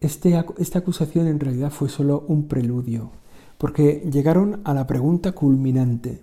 Este, 0.00 0.42
esta 0.58 0.78
acusación 0.80 1.26
en 1.26 1.40
realidad 1.40 1.70
fue 1.70 1.88
solo 1.88 2.24
un 2.28 2.46
preludio 2.46 3.10
porque 3.58 4.08
llegaron 4.10 4.60
a 4.64 4.74
la 4.74 4.86
pregunta 4.86 5.32
culminante, 5.32 6.22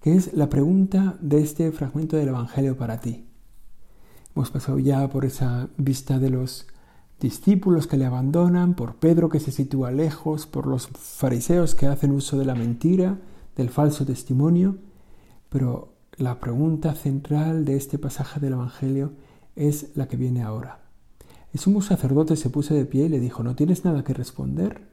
que 0.00 0.14
es 0.14 0.34
la 0.34 0.48
pregunta 0.48 1.16
de 1.20 1.40
este 1.40 1.72
fragmento 1.72 2.16
del 2.16 2.28
Evangelio 2.28 2.76
para 2.76 3.00
ti. 3.00 3.25
Hemos 4.36 4.50
pasado 4.50 4.78
ya 4.78 5.08
por 5.08 5.24
esa 5.24 5.70
vista 5.78 6.18
de 6.18 6.28
los 6.28 6.66
discípulos 7.18 7.86
que 7.86 7.96
le 7.96 8.04
abandonan, 8.04 8.74
por 8.74 8.96
Pedro 8.96 9.30
que 9.30 9.40
se 9.40 9.50
sitúa 9.50 9.92
lejos, 9.92 10.46
por 10.46 10.66
los 10.66 10.88
fariseos 10.88 11.74
que 11.74 11.86
hacen 11.86 12.10
uso 12.10 12.38
de 12.38 12.44
la 12.44 12.54
mentira, 12.54 13.18
del 13.56 13.70
falso 13.70 14.04
testimonio, 14.04 14.76
pero 15.48 15.94
la 16.18 16.38
pregunta 16.38 16.92
central 16.92 17.64
de 17.64 17.76
este 17.76 17.98
pasaje 17.98 18.38
del 18.38 18.52
Evangelio 18.52 19.14
es 19.54 19.96
la 19.96 20.06
que 20.06 20.18
viene 20.18 20.42
ahora. 20.42 20.80
El 21.54 21.58
sumo 21.58 21.80
sacerdote 21.80 22.36
se 22.36 22.50
puso 22.50 22.74
de 22.74 22.84
pie 22.84 23.06
y 23.06 23.08
le 23.08 23.20
dijo, 23.20 23.42
¿no 23.42 23.56
tienes 23.56 23.86
nada 23.86 24.04
que 24.04 24.12
responder? 24.12 24.86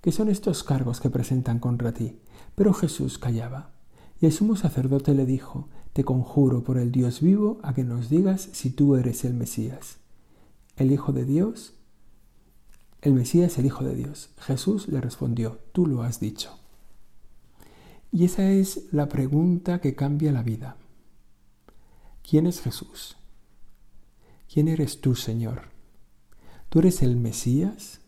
¿Qué 0.00 0.10
son 0.10 0.28
estos 0.28 0.64
cargos 0.64 1.00
que 1.00 1.08
presentan 1.08 1.60
contra 1.60 1.94
ti? 1.94 2.18
Pero 2.56 2.74
Jesús 2.74 3.18
callaba. 3.18 3.70
Y 4.20 4.26
el 4.26 4.32
sumo 4.32 4.56
sacerdote 4.56 5.14
le 5.14 5.24
dijo, 5.24 5.68
Te 5.98 6.04
conjuro 6.04 6.62
por 6.62 6.78
el 6.78 6.92
Dios 6.92 7.20
vivo 7.20 7.58
a 7.64 7.74
que 7.74 7.82
nos 7.82 8.08
digas 8.08 8.50
si 8.52 8.70
tú 8.70 8.94
eres 8.94 9.24
el 9.24 9.34
Mesías. 9.34 9.96
¿El 10.76 10.92
Hijo 10.92 11.12
de 11.12 11.24
Dios? 11.24 11.74
El 13.02 13.14
Mesías 13.14 13.50
es 13.50 13.58
el 13.58 13.66
Hijo 13.66 13.82
de 13.82 13.96
Dios. 13.96 14.30
Jesús 14.38 14.86
le 14.86 15.00
respondió, 15.00 15.58
Tú 15.72 15.88
lo 15.88 16.04
has 16.04 16.20
dicho. 16.20 16.56
Y 18.12 18.26
esa 18.26 18.48
es 18.48 18.84
la 18.92 19.08
pregunta 19.08 19.80
que 19.80 19.96
cambia 19.96 20.30
la 20.30 20.44
vida. 20.44 20.76
¿Quién 22.22 22.46
es 22.46 22.60
Jesús? 22.60 23.16
¿Quién 24.46 24.68
eres 24.68 25.00
tú, 25.00 25.16
Señor? 25.16 25.62
¿Tú 26.68 26.78
eres 26.78 27.02
el 27.02 27.16
Mesías? 27.16 28.02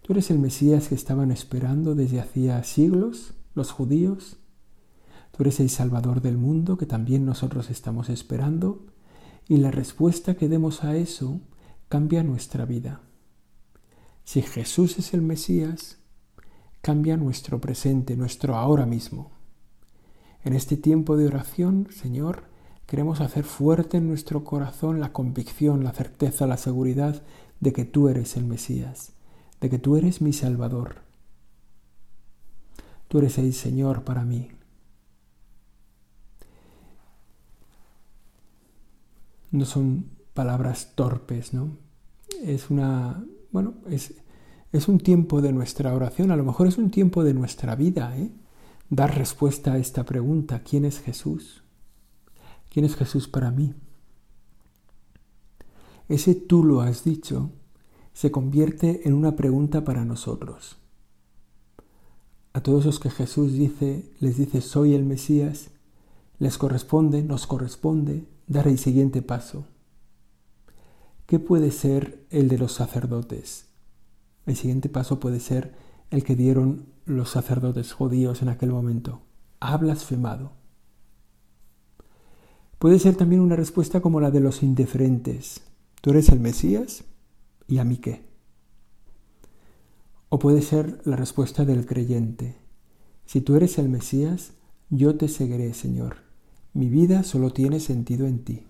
¿Tú 0.00 0.14
eres 0.14 0.30
el 0.30 0.38
Mesías 0.38 0.88
que 0.88 0.94
estaban 0.94 1.30
esperando 1.30 1.94
desde 1.94 2.22
hacía 2.22 2.64
siglos 2.64 3.34
los 3.54 3.70
judíos? 3.70 4.38
¿Tú 5.38 5.44
eres 5.44 5.60
el 5.60 5.70
Salvador 5.70 6.20
del 6.20 6.36
mundo 6.36 6.76
que 6.76 6.86
también 6.86 7.24
nosotros 7.24 7.70
estamos 7.70 8.08
esperando? 8.08 8.84
Y 9.46 9.58
la 9.58 9.70
respuesta 9.70 10.34
que 10.34 10.48
demos 10.48 10.82
a 10.82 10.96
eso 10.96 11.40
cambia 11.88 12.24
nuestra 12.24 12.64
vida. 12.64 13.02
Si 14.24 14.42
Jesús 14.42 14.98
es 14.98 15.14
el 15.14 15.22
Mesías, 15.22 16.00
cambia 16.80 17.16
nuestro 17.16 17.60
presente, 17.60 18.16
nuestro 18.16 18.56
ahora 18.56 18.84
mismo. 18.84 19.30
En 20.42 20.54
este 20.54 20.76
tiempo 20.76 21.16
de 21.16 21.28
oración, 21.28 21.86
Señor, 21.92 22.42
queremos 22.86 23.20
hacer 23.20 23.44
fuerte 23.44 23.98
en 23.98 24.08
nuestro 24.08 24.42
corazón 24.42 24.98
la 24.98 25.12
convicción, 25.12 25.84
la 25.84 25.92
certeza, 25.92 26.48
la 26.48 26.56
seguridad 26.56 27.22
de 27.60 27.72
que 27.72 27.84
tú 27.84 28.08
eres 28.08 28.36
el 28.36 28.44
Mesías 28.44 29.12
de 29.60 29.70
que 29.70 29.78
tú 29.78 29.96
eres 29.96 30.20
mi 30.20 30.32
Salvador. 30.32 31.02
Tú 33.08 33.18
eres 33.18 33.38
el 33.38 33.54
Señor 33.54 34.04
para 34.04 34.24
mí. 34.24 34.57
No 39.50 39.64
son 39.64 40.06
palabras 40.34 40.92
torpes, 40.94 41.54
¿no? 41.54 41.76
Es 42.42 42.70
una, 42.70 43.24
bueno, 43.50 43.74
es, 43.88 44.14
es 44.72 44.88
un 44.88 44.98
tiempo 44.98 45.40
de 45.40 45.52
nuestra 45.52 45.94
oración, 45.94 46.30
a 46.30 46.36
lo 46.36 46.44
mejor 46.44 46.66
es 46.66 46.78
un 46.78 46.90
tiempo 46.90 47.24
de 47.24 47.34
nuestra 47.34 47.74
vida, 47.74 48.16
¿eh? 48.16 48.30
Dar 48.90 49.16
respuesta 49.16 49.74
a 49.74 49.78
esta 49.78 50.04
pregunta, 50.04 50.62
¿quién 50.62 50.84
es 50.84 51.00
Jesús? 51.00 51.62
¿Quién 52.70 52.84
es 52.84 52.96
Jesús 52.96 53.28
para 53.28 53.50
mí? 53.50 53.74
Ese 56.08 56.34
tú 56.34 56.64
lo 56.64 56.80
has 56.80 57.04
dicho 57.04 57.50
se 58.18 58.32
convierte 58.32 59.06
en 59.06 59.14
una 59.14 59.36
pregunta 59.36 59.84
para 59.84 60.04
nosotros. 60.04 60.76
A 62.52 62.60
todos 62.64 62.84
los 62.84 62.98
que 62.98 63.10
Jesús 63.10 63.52
dice, 63.52 64.10
les 64.18 64.36
dice 64.36 64.60
soy 64.60 64.94
el 64.94 65.04
Mesías, 65.04 65.70
les 66.40 66.58
corresponde, 66.58 67.22
nos 67.22 67.46
corresponde 67.46 68.26
dar 68.48 68.66
el 68.66 68.78
siguiente 68.78 69.22
paso. 69.22 69.66
¿Qué 71.26 71.38
puede 71.38 71.70
ser 71.70 72.26
el 72.30 72.48
de 72.48 72.58
los 72.58 72.72
sacerdotes? 72.72 73.66
El 74.46 74.56
siguiente 74.56 74.88
paso 74.88 75.20
puede 75.20 75.40
ser 75.40 75.74
el 76.10 76.24
que 76.24 76.34
dieron 76.34 76.86
los 77.04 77.30
sacerdotes 77.30 77.92
judíos 77.92 78.42
en 78.42 78.48
aquel 78.48 78.70
momento. 78.70 79.20
Ha 79.60 79.76
blasfemado. 79.76 80.52
Puede 82.78 82.98
ser 82.98 83.14
también 83.14 83.42
una 83.42 83.56
respuesta 83.56 84.00
como 84.00 84.20
la 84.20 84.30
de 84.30 84.40
los 84.40 84.62
indiferentes. 84.62 85.60
¿Tú 86.00 86.10
eres 86.10 86.28
el 86.30 86.40
Mesías? 86.40 87.04
¿y 87.68 87.78
a 87.78 87.84
mí 87.84 87.98
qué? 87.98 88.22
O 90.30 90.38
puede 90.38 90.62
ser 90.62 91.00
la 91.04 91.16
respuesta 91.16 91.64
del 91.64 91.86
creyente, 91.86 92.56
si 93.26 93.42
tú 93.42 93.56
eres 93.56 93.76
el 93.78 93.90
Mesías, 93.90 94.52
yo 94.88 95.16
te 95.16 95.28
seguiré, 95.28 95.74
Señor. 95.74 96.27
Mi 96.78 96.88
vida 96.88 97.24
solo 97.24 97.50
tiene 97.52 97.80
sentido 97.80 98.28
en 98.28 98.44
ti. 98.44 98.64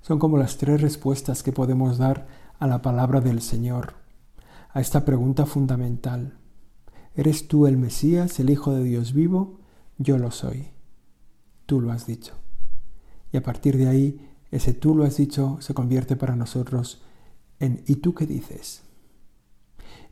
Son 0.00 0.18
como 0.18 0.38
las 0.38 0.56
tres 0.56 0.80
respuestas 0.80 1.42
que 1.42 1.52
podemos 1.52 1.98
dar 1.98 2.28
a 2.58 2.66
la 2.66 2.80
palabra 2.80 3.20
del 3.20 3.42
Señor, 3.42 3.92
a 4.70 4.80
esta 4.80 5.04
pregunta 5.04 5.44
fundamental. 5.44 6.38
¿Eres 7.14 7.46
tú 7.46 7.66
el 7.66 7.76
Mesías, 7.76 8.40
el 8.40 8.48
Hijo 8.48 8.72
de 8.72 8.84
Dios 8.84 9.12
vivo? 9.12 9.60
Yo 9.98 10.16
lo 10.16 10.30
soy. 10.30 10.70
Tú 11.66 11.82
lo 11.82 11.92
has 11.92 12.06
dicho. 12.06 12.32
Y 13.32 13.36
a 13.36 13.42
partir 13.42 13.76
de 13.76 13.88
ahí, 13.90 14.26
ese 14.50 14.72
tú 14.72 14.94
lo 14.94 15.04
has 15.04 15.18
dicho 15.18 15.58
se 15.60 15.74
convierte 15.74 16.16
para 16.16 16.36
nosotros 16.36 17.02
en 17.60 17.84
¿y 17.86 17.96
tú 17.96 18.14
qué 18.14 18.26
dices? 18.26 18.82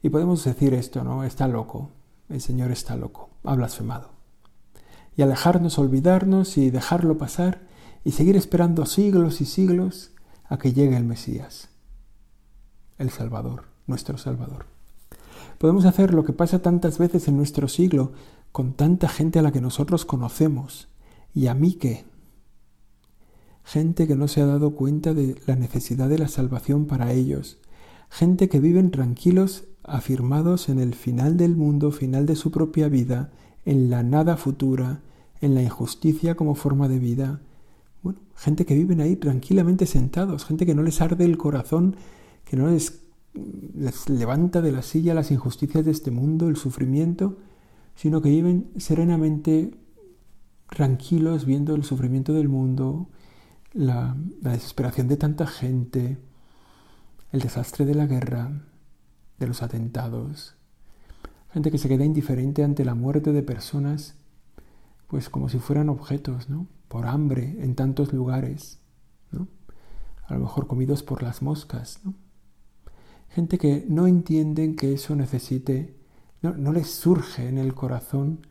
Y 0.02 0.10
podemos 0.10 0.44
decir 0.44 0.74
esto, 0.74 1.04
¿no? 1.04 1.24
Está 1.24 1.48
loco, 1.48 1.92
el 2.28 2.42
Señor 2.42 2.70
está 2.70 2.96
loco, 2.96 3.30
ha 3.44 3.54
blasfemado. 3.54 4.13
Y 5.16 5.22
alejarnos, 5.22 5.78
olvidarnos 5.78 6.58
y 6.58 6.70
dejarlo 6.70 7.18
pasar 7.18 7.62
y 8.04 8.12
seguir 8.12 8.36
esperando 8.36 8.86
siglos 8.86 9.40
y 9.40 9.44
siglos 9.44 10.12
a 10.44 10.58
que 10.58 10.72
llegue 10.72 10.96
el 10.96 11.04
Mesías, 11.04 11.68
el 12.98 13.10
Salvador, 13.10 13.64
nuestro 13.86 14.18
Salvador. 14.18 14.66
Podemos 15.58 15.84
hacer 15.84 16.12
lo 16.12 16.24
que 16.24 16.32
pasa 16.32 16.60
tantas 16.60 16.98
veces 16.98 17.28
en 17.28 17.36
nuestro 17.36 17.68
siglo 17.68 18.12
con 18.52 18.74
tanta 18.74 19.08
gente 19.08 19.38
a 19.38 19.42
la 19.42 19.52
que 19.52 19.60
nosotros 19.60 20.04
conocemos. 20.04 20.88
¿Y 21.34 21.46
a 21.46 21.54
mí 21.54 21.72
qué? 21.72 22.04
Gente 23.64 24.06
que 24.06 24.14
no 24.14 24.28
se 24.28 24.42
ha 24.42 24.46
dado 24.46 24.74
cuenta 24.74 25.14
de 25.14 25.40
la 25.46 25.56
necesidad 25.56 26.08
de 26.08 26.18
la 26.18 26.28
salvación 26.28 26.86
para 26.86 27.12
ellos. 27.12 27.58
Gente 28.10 28.48
que 28.48 28.60
viven 28.60 28.90
tranquilos, 28.90 29.64
afirmados 29.82 30.68
en 30.68 30.78
el 30.78 30.94
final 30.94 31.36
del 31.36 31.56
mundo, 31.56 31.90
final 31.90 32.26
de 32.26 32.36
su 32.36 32.50
propia 32.50 32.88
vida, 32.88 33.32
en 33.64 33.90
la 33.90 34.02
nada 34.02 34.36
futura, 34.36 35.00
en 35.40 35.54
la 35.54 35.62
injusticia 35.62 36.34
como 36.34 36.54
forma 36.54 36.88
de 36.88 36.98
vida. 36.98 37.40
Bueno, 38.02 38.20
gente 38.36 38.66
que 38.66 38.74
viven 38.74 39.00
ahí 39.00 39.16
tranquilamente 39.16 39.86
sentados, 39.86 40.44
gente 40.44 40.66
que 40.66 40.74
no 40.74 40.82
les 40.82 41.00
arde 41.00 41.24
el 41.24 41.38
corazón, 41.38 41.96
que 42.44 42.56
no 42.56 42.68
les, 42.68 43.02
levanta 44.08 44.60
de 44.60 44.72
la 44.72 44.82
silla 44.82 45.14
las 45.14 45.30
injusticias 45.30 45.84
de 45.84 45.90
este 45.90 46.10
mundo, 46.10 46.48
el 46.48 46.56
sufrimiento, 46.56 47.38
sino 47.96 48.20
que 48.20 48.28
viven 48.28 48.70
serenamente 48.76 49.72
tranquilos 50.68 51.44
viendo 51.44 51.74
el 51.74 51.84
sufrimiento 51.84 52.32
del 52.32 52.48
mundo, 52.48 53.08
la 53.72 54.16
desesperación 54.40 55.08
de 55.08 55.16
tanta 55.16 55.46
gente, 55.46 56.18
el 57.32 57.40
desastre 57.40 57.84
de 57.84 57.94
la 57.94 58.06
guerra, 58.06 58.62
de 59.38 59.46
los 59.46 59.62
atentados, 59.62 60.54
gente 61.54 61.70
que 61.70 61.78
se 61.78 61.88
queda 61.88 62.04
indiferente 62.04 62.64
ante 62.64 62.84
la 62.84 62.96
muerte 62.96 63.32
de 63.32 63.44
personas, 63.44 64.16
pues 65.06 65.30
como 65.30 65.48
si 65.48 65.60
fueran 65.60 65.88
objetos, 65.88 66.50
¿no? 66.50 66.66
Por 66.88 67.06
hambre 67.06 67.58
en 67.60 67.76
tantos 67.76 68.12
lugares, 68.12 68.80
¿no? 69.30 69.46
A 70.26 70.34
lo 70.34 70.40
mejor 70.40 70.66
comidos 70.66 71.04
por 71.04 71.22
las 71.22 71.42
moscas, 71.42 72.00
¿no? 72.02 72.14
Gente 73.28 73.56
que 73.56 73.86
no 73.88 74.08
entienden 74.08 74.74
que 74.74 74.94
eso 74.94 75.14
necesite, 75.14 75.96
no, 76.42 76.56
no 76.56 76.72
les 76.72 76.90
surge 76.90 77.48
en 77.48 77.58
el 77.58 77.72
corazón 77.72 78.48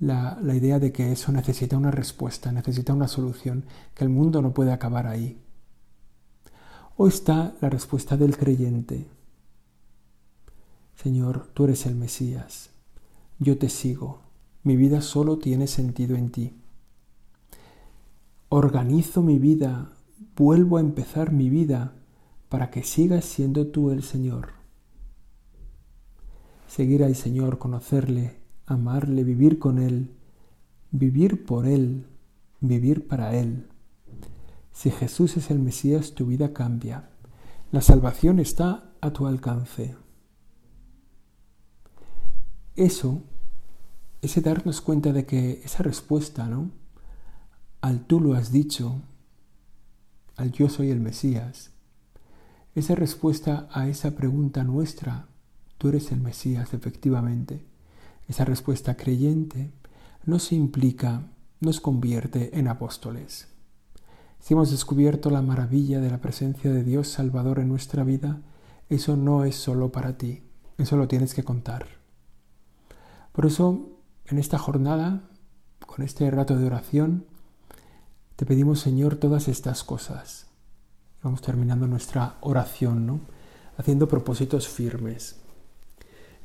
la, 0.00 0.36
la 0.42 0.56
idea 0.56 0.80
de 0.80 0.90
que 0.90 1.12
eso 1.12 1.30
necesita 1.30 1.76
una 1.76 1.92
respuesta, 1.92 2.50
necesita 2.50 2.92
una 2.92 3.06
solución, 3.06 3.64
que 3.94 4.02
el 4.02 4.10
mundo 4.10 4.42
no 4.42 4.52
puede 4.52 4.72
acabar 4.72 5.06
ahí. 5.06 5.40
O 6.96 7.06
está 7.06 7.54
la 7.60 7.70
respuesta 7.70 8.16
del 8.16 8.36
creyente. 8.36 9.06
Señor, 11.02 11.48
tú 11.54 11.64
eres 11.64 11.86
el 11.86 11.94
Mesías, 11.94 12.72
yo 13.38 13.56
te 13.56 13.70
sigo, 13.70 14.20
mi 14.62 14.76
vida 14.76 15.00
solo 15.00 15.38
tiene 15.38 15.66
sentido 15.66 16.14
en 16.14 16.30
ti. 16.30 16.60
Organizo 18.50 19.22
mi 19.22 19.38
vida, 19.38 19.92
vuelvo 20.36 20.76
a 20.76 20.80
empezar 20.80 21.32
mi 21.32 21.48
vida 21.48 21.94
para 22.50 22.70
que 22.70 22.82
sigas 22.82 23.24
siendo 23.24 23.68
tú 23.68 23.92
el 23.92 24.02
Señor. 24.02 24.50
Seguir 26.68 27.02
al 27.02 27.16
Señor, 27.16 27.56
conocerle, 27.56 28.36
amarle, 28.66 29.24
vivir 29.24 29.58
con 29.58 29.78
Él, 29.78 30.10
vivir 30.90 31.46
por 31.46 31.66
Él, 31.66 32.04
vivir 32.60 33.08
para 33.08 33.34
Él. 33.34 33.68
Si 34.72 34.90
Jesús 34.90 35.38
es 35.38 35.50
el 35.50 35.60
Mesías, 35.60 36.14
tu 36.14 36.26
vida 36.26 36.52
cambia. 36.52 37.08
La 37.72 37.80
salvación 37.80 38.38
está 38.38 38.92
a 39.00 39.14
tu 39.14 39.26
alcance. 39.26 39.96
Eso, 42.76 43.22
ese 44.22 44.40
darnos 44.40 44.80
cuenta 44.80 45.12
de 45.12 45.26
que 45.26 45.60
esa 45.64 45.82
respuesta, 45.82 46.46
¿no? 46.46 46.70
Al 47.80 48.06
tú 48.06 48.20
lo 48.20 48.34
has 48.34 48.52
dicho, 48.52 49.00
al 50.36 50.52
yo 50.52 50.68
soy 50.68 50.90
el 50.90 51.00
Mesías, 51.00 51.70
esa 52.74 52.94
respuesta 52.94 53.68
a 53.72 53.88
esa 53.88 54.12
pregunta 54.12 54.62
nuestra, 54.62 55.26
tú 55.78 55.88
eres 55.88 56.12
el 56.12 56.20
Mesías, 56.20 56.72
efectivamente, 56.72 57.64
esa 58.28 58.44
respuesta 58.44 58.96
creyente 58.96 59.72
nos 60.24 60.52
implica, 60.52 61.26
nos 61.60 61.80
convierte 61.80 62.58
en 62.58 62.68
apóstoles. 62.68 63.48
Si 64.38 64.54
hemos 64.54 64.70
descubierto 64.70 65.30
la 65.30 65.42
maravilla 65.42 66.00
de 66.00 66.10
la 66.10 66.20
presencia 66.20 66.70
de 66.70 66.84
Dios 66.84 67.08
Salvador 67.08 67.58
en 67.58 67.68
nuestra 67.68 68.04
vida, 68.04 68.40
eso 68.88 69.16
no 69.16 69.44
es 69.44 69.56
solo 69.56 69.90
para 69.90 70.16
ti, 70.16 70.42
eso 70.78 70.96
lo 70.96 71.08
tienes 71.08 71.34
que 71.34 71.44
contar. 71.44 71.99
Por 73.32 73.46
eso, 73.46 73.98
en 74.26 74.38
esta 74.38 74.58
jornada, 74.58 75.28
con 75.86 76.04
este 76.04 76.30
rato 76.30 76.56
de 76.56 76.66
oración, 76.66 77.26
te 78.36 78.46
pedimos, 78.46 78.80
Señor, 78.80 79.16
todas 79.16 79.48
estas 79.48 79.84
cosas. 79.84 80.46
Vamos 81.22 81.42
terminando 81.42 81.86
nuestra 81.86 82.38
oración, 82.40 83.06
¿no? 83.06 83.20
Haciendo 83.76 84.08
propósitos 84.08 84.68
firmes. 84.68 85.36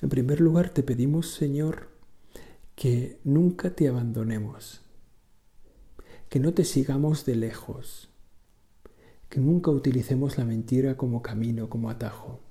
En 0.01 0.09
primer 0.09 0.41
lugar, 0.41 0.69
te 0.69 0.83
pedimos, 0.83 1.33
Señor, 1.33 1.89
que 2.75 3.19
nunca 3.23 3.69
te 3.71 3.87
abandonemos, 3.87 4.81
que 6.29 6.39
no 6.39 6.53
te 6.53 6.65
sigamos 6.65 7.25
de 7.25 7.35
lejos, 7.35 8.09
que 9.29 9.39
nunca 9.39 9.71
utilicemos 9.71 10.37
la 10.37 10.45
mentira 10.45 10.97
como 10.97 11.21
camino, 11.21 11.69
como 11.69 11.89
atajo. 11.89 12.41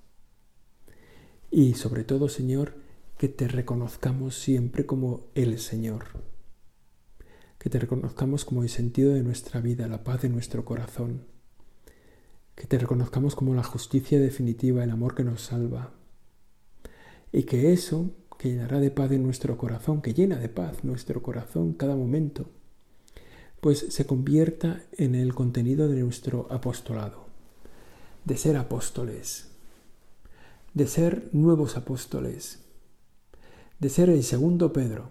Y 1.51 1.75
sobre 1.75 2.05
todo, 2.05 2.29
Señor, 2.29 2.75
que 3.25 3.29
te 3.31 3.49
reconozcamos 3.49 4.35
siempre 4.39 4.85
como 4.85 5.29
el 5.35 5.59
Señor, 5.59 6.05
que 7.59 7.71
te 7.71 7.79
reconozcamos 7.79 8.45
como 8.45 8.63
el 8.63 8.69
sentido 8.69 9.15
de 9.15 9.23
nuestra 9.23 9.63
vida, 9.63 9.89
la 9.89 10.05
paz 10.05 10.21
de 10.21 10.29
nuestro 10.29 10.67
corazón, 10.67 11.23
que 12.55 12.67
te 12.67 12.77
reconozcamos 12.77 13.35
como 13.35 13.55
la 13.55 13.63
justicia 13.63 14.21
definitiva, 14.21 14.85
el 14.85 14.91
amor 14.91 15.15
que 15.15 15.25
nos 15.25 15.41
salva, 15.41 15.95
y 17.33 17.45
que 17.45 17.73
eso 17.73 18.11
que 18.39 18.51
llenará 18.51 18.79
de 18.79 18.91
paz 18.91 19.11
en 19.13 19.23
nuestro 19.23 19.57
corazón, 19.57 20.03
que 20.03 20.13
llena 20.13 20.37
de 20.37 20.51
paz 20.51 20.85
nuestro 20.85 21.23
corazón 21.23 21.73
cada 21.73 21.97
momento, 21.97 22.51
pues 23.63 23.87
se 23.89 24.05
convierta 24.05 24.83
en 24.99 25.15
el 25.15 25.35
contenido 25.35 25.89
de 25.89 26.03
nuestro 26.03 26.47
apostolado, 26.51 27.25
de 28.27 28.37
ser 28.37 28.59
apóstoles, 28.59 29.49
de 30.75 30.87
ser 30.87 31.31
nuevos 31.33 31.79
apóstoles, 31.79 32.64
de 33.85 33.91
ser 33.91 34.09
el 34.09 34.25
segundo 34.25 34.73
Pedro, 34.73 35.11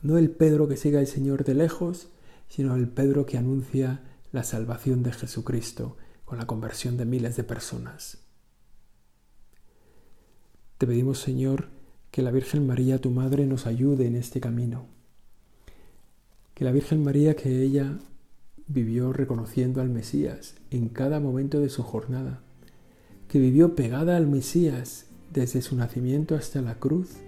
no 0.00 0.16
el 0.16 0.30
Pedro 0.30 0.66
que 0.66 0.78
siga 0.78 1.00
al 1.00 1.06
Señor 1.06 1.44
de 1.44 1.52
lejos, 1.52 2.08
sino 2.48 2.74
el 2.74 2.88
Pedro 2.88 3.26
que 3.26 3.36
anuncia 3.36 4.00
la 4.32 4.44
salvación 4.44 5.02
de 5.02 5.12
Jesucristo 5.12 5.98
con 6.24 6.38
la 6.38 6.46
conversión 6.46 6.96
de 6.96 7.04
miles 7.04 7.36
de 7.36 7.44
personas. 7.44 8.16
Te 10.78 10.86
pedimos, 10.86 11.18
Señor, 11.18 11.68
que 12.10 12.22
la 12.22 12.30
Virgen 12.30 12.66
María, 12.66 12.98
tu 12.98 13.10
Madre, 13.10 13.44
nos 13.44 13.66
ayude 13.66 14.06
en 14.06 14.16
este 14.16 14.40
camino. 14.40 14.86
Que 16.54 16.64
la 16.64 16.72
Virgen 16.72 17.04
María, 17.04 17.36
que 17.36 17.60
ella 17.62 17.98
vivió 18.68 19.12
reconociendo 19.12 19.82
al 19.82 19.90
Mesías 19.90 20.54
en 20.70 20.88
cada 20.88 21.20
momento 21.20 21.60
de 21.60 21.68
su 21.68 21.82
jornada, 21.82 22.40
que 23.28 23.38
vivió 23.38 23.74
pegada 23.74 24.16
al 24.16 24.28
Mesías 24.28 25.08
desde 25.30 25.60
su 25.60 25.76
nacimiento 25.76 26.34
hasta 26.34 26.62
la 26.62 26.76
cruz, 26.76 27.18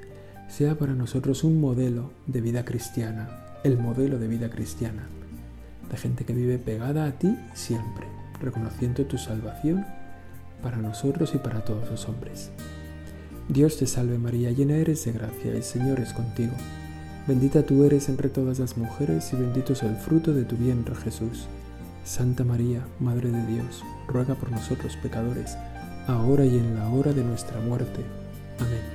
sea 0.49 0.77
para 0.77 0.95
nosotros 0.95 1.45
un 1.45 1.61
modelo 1.61 2.11
de 2.27 2.41
vida 2.41 2.65
cristiana, 2.65 3.29
el 3.65 3.79
modelo 3.79 4.19
de 4.19 4.29
vida 4.29 4.51
cristiana, 4.51 5.07
de 5.91 5.97
gente 5.97 6.25
que 6.25 6.35
vive 6.35 6.59
pegada 6.59 7.07
a 7.07 7.13
ti 7.13 7.37
siempre, 7.55 8.07
reconociendo 8.41 9.05
tu 9.07 9.19
salvación 9.19 9.85
para 10.63 10.77
nosotros 10.77 11.35
y 11.35 11.39
para 11.39 11.65
todos 11.65 11.91
los 11.91 12.09
hombres. 12.09 12.51
Dios 13.49 13.77
te 13.77 13.87
salve 13.87 14.19
María, 14.19 14.51
llena 14.51 14.77
eres 14.77 15.05
de 15.05 15.13
gracia, 15.13 15.53
el 15.53 15.63
Señor 15.63 16.01
es 16.01 16.13
contigo. 16.13 16.55
Bendita 17.27 17.63
tú 17.63 17.85
eres 17.85 18.09
entre 18.09 18.29
todas 18.29 18.59
las 18.59 18.77
mujeres 18.77 19.33
y 19.33 19.37
bendito 19.37 19.73
es 19.73 19.83
el 19.83 19.97
fruto 19.97 20.33
de 20.33 20.45
tu 20.45 20.57
vientre 20.57 20.95
Jesús. 20.95 21.47
Santa 22.05 22.45
María, 22.45 22.87
Madre 23.01 23.31
de 23.31 23.47
Dios, 23.47 23.83
ruega 24.07 24.35
por 24.35 24.51
nosotros 24.51 24.97
pecadores, 25.03 25.57
ahora 26.07 26.45
y 26.45 26.59
en 26.59 26.75
la 26.75 26.89
hora 26.91 27.13
de 27.13 27.25
nuestra 27.25 27.61
muerte. 27.61 28.03
Amén. 28.59 28.94